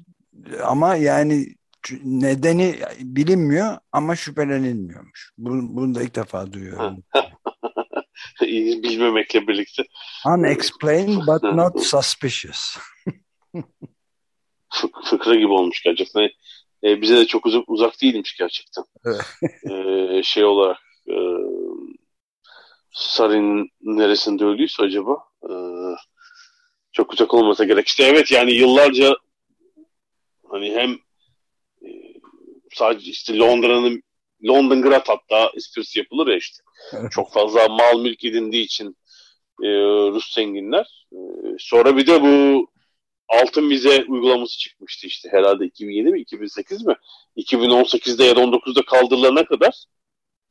Ama 0.64 0.96
yani 0.96 1.56
nedeni 2.04 2.76
bilinmiyor 3.00 3.78
ama 3.92 4.16
şüphelenilmiyormuş. 4.16 5.32
Bunu, 5.38 5.76
bunu 5.76 5.96
da 5.96 6.04
ilk 6.04 6.16
defa 6.16 6.54
duyuyorum. 6.54 7.04
Bilmemekle 8.84 9.48
birlikte 9.48 9.84
Unexplained 10.26 11.28
but 11.28 11.44
not 11.44 11.84
suspicious. 11.84 12.78
fık- 14.70 15.04
fıkra 15.06 15.36
gibi 15.36 15.52
olmuş 15.52 15.82
gerçekten. 15.84 16.30
E, 16.84 17.02
bize 17.02 17.18
de 17.18 17.28
çok 17.28 17.46
uzak, 17.46 17.64
uzak 17.68 18.02
değilmiş 18.02 18.38
gerçekten. 18.38 18.84
Evet. 19.06 19.26
E, 19.72 20.24
şey 20.24 20.46
olarak 20.46 20.78
e, 21.10 21.16
Sarin 22.92 23.72
neresinde 23.82 24.46
öldüyse 24.46 24.84
acaba 24.84 25.18
e, 25.44 25.54
çok 26.92 27.14
uzak 27.14 27.34
olmasa 27.34 27.64
gerek. 27.64 27.88
İşte 27.88 28.04
evet 28.04 28.32
yani 28.32 28.52
yıllarca 28.54 29.16
hani 30.50 30.72
hem 30.72 30.92
e, 31.82 31.90
sadece 32.74 33.12
işte 33.12 33.38
Londra'nın 33.38 34.04
London 34.46 34.82
Grat 34.82 35.10
hatta 35.10 35.52
esprisi 35.56 36.00
yapılır 36.00 36.28
ya 36.28 36.38
işte. 36.38 36.64
Evet. 36.94 37.12
Çok 37.12 37.34
fazla 37.34 37.68
mal 37.68 38.02
mülk 38.02 38.26
edindiği 38.26 38.64
için 38.64 38.98
e, 39.64 39.68
Rus 40.12 40.34
zenginler. 40.34 41.06
E, 41.12 41.18
sonra 41.60 41.98
bir 41.98 42.08
de 42.08 42.22
bu 42.22 42.68
altın 43.28 43.70
vize 43.70 44.06
uygulaması 44.08 44.58
çıkmıştı 44.58 45.08
işte 45.08 45.30
herhalde 45.32 45.66
2007 45.66 46.10
mi 46.10 46.22
2008 46.22 46.86
mi 46.86 46.96
2018'de 47.38 48.24
ya 48.24 48.36
da 48.36 48.40
19'da 48.42 48.86
kaldırılana 48.86 49.46
kadar 49.46 49.84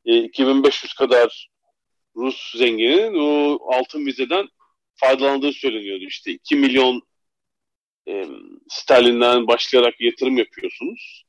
e, 0.04 0.24
2500 0.24 0.94
kadar 0.94 1.50
Rus 2.16 2.52
zenginin 2.56 3.14
o 3.18 3.58
altın 3.72 4.06
vizeden 4.06 4.48
faydalandığı 4.94 5.52
söyleniyordu. 5.52 6.04
İşte 6.04 6.32
2 6.32 6.56
milyon 6.56 7.02
e, 8.08 8.26
sterlinden 8.68 9.46
başlayarak 9.46 10.00
yatırım 10.00 10.36
yapıyorsunuz. 10.36 11.24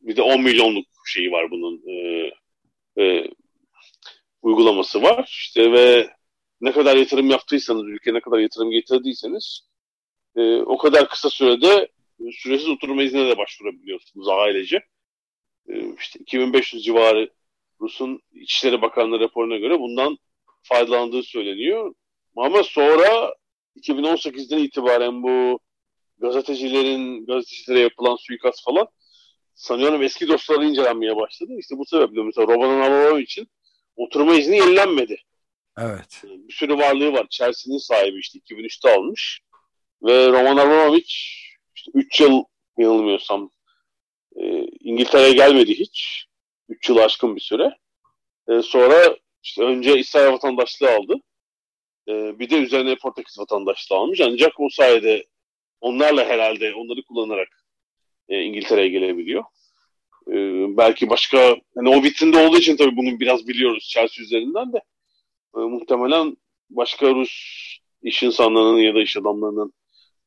Bir 0.00 0.16
de 0.16 0.22
10 0.22 0.42
milyonluk 0.42 0.86
şeyi 1.08 1.32
var 1.32 1.50
bunun 1.50 1.82
e, 1.86 2.30
e, 3.02 3.30
uygulaması 4.42 5.02
var. 5.02 5.24
İşte 5.28 5.72
ve 5.72 6.10
ne 6.60 6.72
kadar 6.72 6.96
yatırım 6.96 7.30
yaptıysanız, 7.30 7.84
ülkeye 7.84 8.14
ne 8.14 8.20
kadar 8.20 8.38
yatırım 8.38 8.70
getirdiyseniz 8.70 9.68
e, 10.36 10.56
o 10.56 10.78
kadar 10.78 11.08
kısa 11.08 11.30
sürede 11.30 11.88
süresiz 12.32 12.68
oturma 12.68 13.02
iznine 13.02 13.28
de 13.28 13.38
başvurabiliyorsunuz 13.38 14.28
ailece. 14.28 14.76
E, 15.68 15.94
işte 16.00 16.20
2500 16.20 16.84
civarı 16.84 17.30
Rus'un 17.80 18.22
İçişleri 18.32 18.82
Bakanlığı 18.82 19.20
raporuna 19.20 19.56
göre 19.56 19.80
bundan 19.80 20.18
faydalandığı 20.62 21.22
söyleniyor. 21.22 21.94
Ama 22.36 22.62
sonra 22.62 23.34
2018'den 23.76 24.58
itibaren 24.58 25.22
bu 25.22 25.60
gazetecilerin 26.18 27.26
gazetecilere 27.26 27.80
yapılan 27.80 28.16
suikast 28.16 28.64
falan 28.64 28.88
sanıyorum 29.58 30.02
eski 30.02 30.28
dostları 30.28 30.64
incelenmeye 30.64 31.16
başladı. 31.16 31.52
İşte 31.58 31.78
bu 31.78 31.86
sebeple 31.86 32.22
mesela 32.22 32.46
Roman 32.46 32.80
Abramovich'in 32.80 33.48
oturma 33.96 34.34
izni 34.34 34.56
yenilenmedi. 34.56 35.22
Evet. 35.78 36.22
Bir 36.24 36.52
sürü 36.52 36.78
varlığı 36.78 37.12
var. 37.12 37.26
Chelsea'nin 37.30 37.78
sahibi 37.78 38.18
işte 38.18 38.38
2003'te 38.38 38.94
almış. 38.94 39.40
Ve 40.02 40.28
Roman 40.28 40.56
Abramovich 40.56 41.14
işte 41.74 41.90
3 41.94 42.20
yıl 42.20 42.44
yanılmıyorsam 42.78 43.50
e, 44.36 44.42
İngiltere'ye 44.80 45.32
gelmedi 45.32 45.74
hiç. 45.74 46.26
3 46.68 46.88
yıl 46.88 46.96
aşkın 46.96 47.36
bir 47.36 47.40
süre. 47.40 47.76
E, 48.48 48.62
sonra 48.62 49.16
işte 49.42 49.62
önce 49.62 49.98
İsrail 49.98 50.32
vatandaşlığı 50.32 50.90
aldı. 50.90 51.14
E, 52.08 52.38
bir 52.38 52.50
de 52.50 52.56
üzerine 52.56 52.96
Portekiz 52.96 53.38
vatandaşlığı 53.38 53.96
almış. 53.96 54.20
Ancak 54.20 54.60
o 54.60 54.68
sayede 54.70 55.26
onlarla 55.80 56.24
herhalde 56.24 56.74
onları 56.74 57.02
kullanarak 57.02 57.67
e, 58.28 58.42
İngiltere'ye 58.42 58.88
gelebiliyor. 58.88 59.44
E, 60.28 60.36
belki 60.76 61.10
başka 61.10 61.38
yani 61.76 61.88
o 61.88 62.02
vitrinde 62.02 62.46
olduğu 62.46 62.58
için 62.58 62.76
tabii 62.76 62.96
bunu 62.96 63.20
biraz 63.20 63.48
biliyoruz 63.48 63.88
Chelsea 63.92 64.24
üzerinden 64.24 64.72
de. 64.72 64.78
E, 65.56 65.58
muhtemelen 65.58 66.36
başka 66.70 67.14
Rus 67.14 67.30
iş 68.02 68.22
insanlarının 68.22 68.78
ya 68.78 68.94
da 68.94 69.02
iş 69.02 69.16
adamlarının 69.16 69.72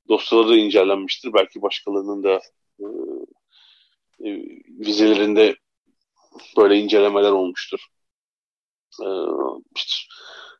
dosyaları 0.10 0.58
incelenmiştir. 0.58 1.34
Belki 1.34 1.62
başkalarının 1.62 2.24
da 2.24 2.42
vizelerinde 4.68 5.56
böyle 6.58 6.78
incelemeler 6.78 7.32
olmuştur. 7.32 7.80
E, 9.02 9.08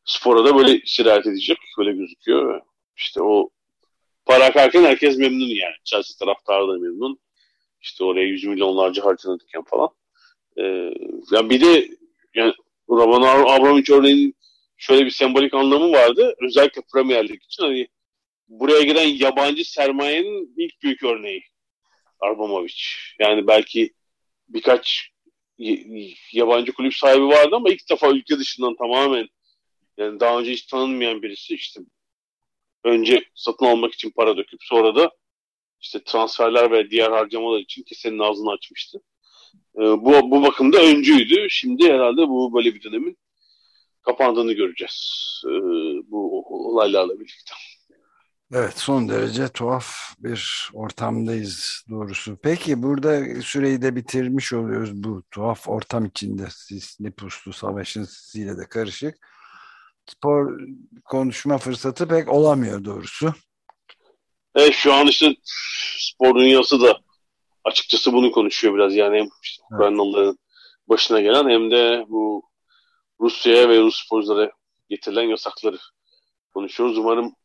spora 0.06 0.46
da 0.46 0.58
böyle 0.58 0.82
sirayet 0.86 1.28
edecek. 1.28 1.58
Böyle 1.78 1.92
gözüküyor. 1.92 2.62
İşte 2.98 3.24
o 3.24 3.50
para 4.26 4.46
akarken 4.46 4.84
herkes 4.84 5.18
memnun 5.18 5.46
yani. 5.48 5.76
Chelsea 5.84 6.18
taraftarı 6.20 6.68
da 6.68 6.74
memnun. 6.74 7.20
İşte 7.82 8.04
oraya 8.04 8.28
yüz 8.28 8.44
milyonlarca 8.44 9.06
harcanırken 9.06 9.64
falan. 9.64 9.90
E, 10.58 10.64
yani 11.32 11.50
bir 11.50 11.62
de 11.62 11.90
yani 12.36 12.54
Roman 12.90 13.22
Abramovich 13.22 13.92
örneğin 13.92 14.36
şöyle 14.78 15.06
bir 15.06 15.12
sembolik 15.12 15.54
anlamı 15.54 15.92
vardı. 15.92 16.36
Özellikle 16.42 16.82
Premier 16.94 17.30
Lig 17.30 17.44
için 17.44 17.64
hani 17.64 17.88
buraya 18.48 18.82
giden 18.84 19.08
yabancı 19.08 19.72
sermayenin 19.72 20.54
ilk 20.58 20.82
büyük 20.84 21.04
örneği 21.04 21.44
Abramovich. 22.20 22.84
Yani 23.20 23.48
belki 23.48 23.94
birkaç 24.50 25.12
yabancı 26.34 26.74
kulüp 26.74 26.94
sahibi 26.96 27.28
vardı 27.28 27.56
ama 27.56 27.70
ilk 27.70 27.90
defa 27.90 28.10
ülke 28.10 28.40
dışından 28.40 28.76
tamamen 28.76 29.28
yani 29.98 30.20
daha 30.20 30.40
önce 30.40 30.52
hiç 30.52 30.62
tanınmayan 30.66 31.22
birisi 31.22 31.56
işte 31.56 31.82
önce 32.84 33.24
satın 33.36 33.66
almak 33.66 33.94
için 33.94 34.10
para 34.10 34.38
döküp 34.38 34.60
sonra 34.64 34.96
da 34.96 35.12
işte 35.82 36.04
transferler 36.06 36.72
ve 36.72 36.90
diğer 36.90 37.12
harcamalar 37.12 37.60
için 37.60 37.84
kesenin 37.84 38.20
ağzını 38.20 38.52
açmıştı. 38.52 39.02
bu, 39.76 40.32
bu 40.32 40.44
bakımda 40.44 40.78
öncüydü. 40.78 41.48
Şimdi 41.50 41.94
herhalde 41.94 42.22
bu 42.28 42.54
böyle 42.54 42.76
bir 42.76 42.84
dönemin 42.84 43.18
kapandığını 44.02 44.54
göreceğiz. 44.54 45.42
bu 46.08 46.46
olaylarla 46.50 47.20
birlikte. 47.20 47.54
Evet 48.54 48.74
son 48.78 49.10
derece 49.10 49.48
tuhaf 49.48 50.16
bir 50.20 50.70
ortamdayız 50.74 51.84
doğrusu. 51.90 52.38
Peki 52.44 52.84
burada 52.84 53.42
süreyi 53.42 53.82
de 53.82 53.96
bitirmiş 53.96 54.54
oluyoruz 54.54 54.94
bu 54.94 55.24
tuhaf 55.32 55.68
ortam 55.70 56.06
içinde 56.06 56.48
sisli 56.50 57.12
puslu 57.12 57.54
savaşın 57.54 58.04
sisiyle 58.04 58.58
de 58.58 58.70
karışık. 58.70 59.18
Spor 60.06 60.60
konuşma 61.06 61.58
fırsatı 61.58 62.08
pek 62.08 62.30
olamıyor 62.30 62.86
doğrusu. 62.86 63.34
Evet 64.56 64.74
şu 64.74 64.94
an 64.94 65.08
işte 65.08 65.36
spor 65.98 66.36
dünyası 66.36 66.82
da 66.82 67.00
açıkçası 67.64 68.14
bunu 68.14 68.32
konuşuyor 68.32 68.76
biraz 68.76 68.96
yani 68.96 69.18
hem 69.18 69.28
işte 69.44 69.64
Ukraynalıların 69.72 70.38
başına 70.88 71.22
gelen 71.22 71.50
hem 71.50 71.72
de 71.72 72.06
bu 72.08 72.44
Rusya'ya 73.20 73.70
ve 73.70 73.80
Rus 73.80 74.06
sporculara 74.06 74.52
getirilen 74.90 75.24
yasakları 75.24 75.78
konuşuyoruz. 76.54 76.98
Umarım 76.98 77.36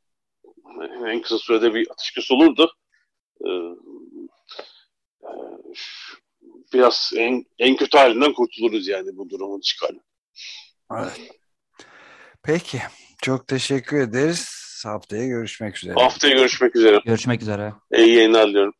en 1.06 1.22
kısa 1.22 1.38
sürede 1.38 1.74
bir 1.74 1.90
ateşkes 1.90 2.30
olurdu. 2.30 2.72
Ee, 3.46 3.48
biraz 6.72 7.12
en, 7.16 7.44
en 7.58 7.76
kötü 7.76 7.98
halinden 7.98 8.32
kurtuluruz 8.32 8.88
yani 8.88 9.16
bu 9.16 9.30
durumun 9.30 9.60
çıkarı. 9.60 10.00
Evet. 10.92 11.30
Peki. 12.42 12.82
Çok 13.22 13.48
teşekkür 13.48 14.00
ederiz. 14.00 14.65
Haftaya 14.84 15.26
görüşmek 15.26 15.76
üzere. 15.76 15.94
Haftaya 15.94 16.34
görüşmek 16.34 16.76
üzere. 16.76 17.00
Görüşmek 17.04 17.42
üzere. 17.42 17.72
İyi 17.96 18.14
yayınlar 18.14 18.48
diliyorum. 18.48 18.72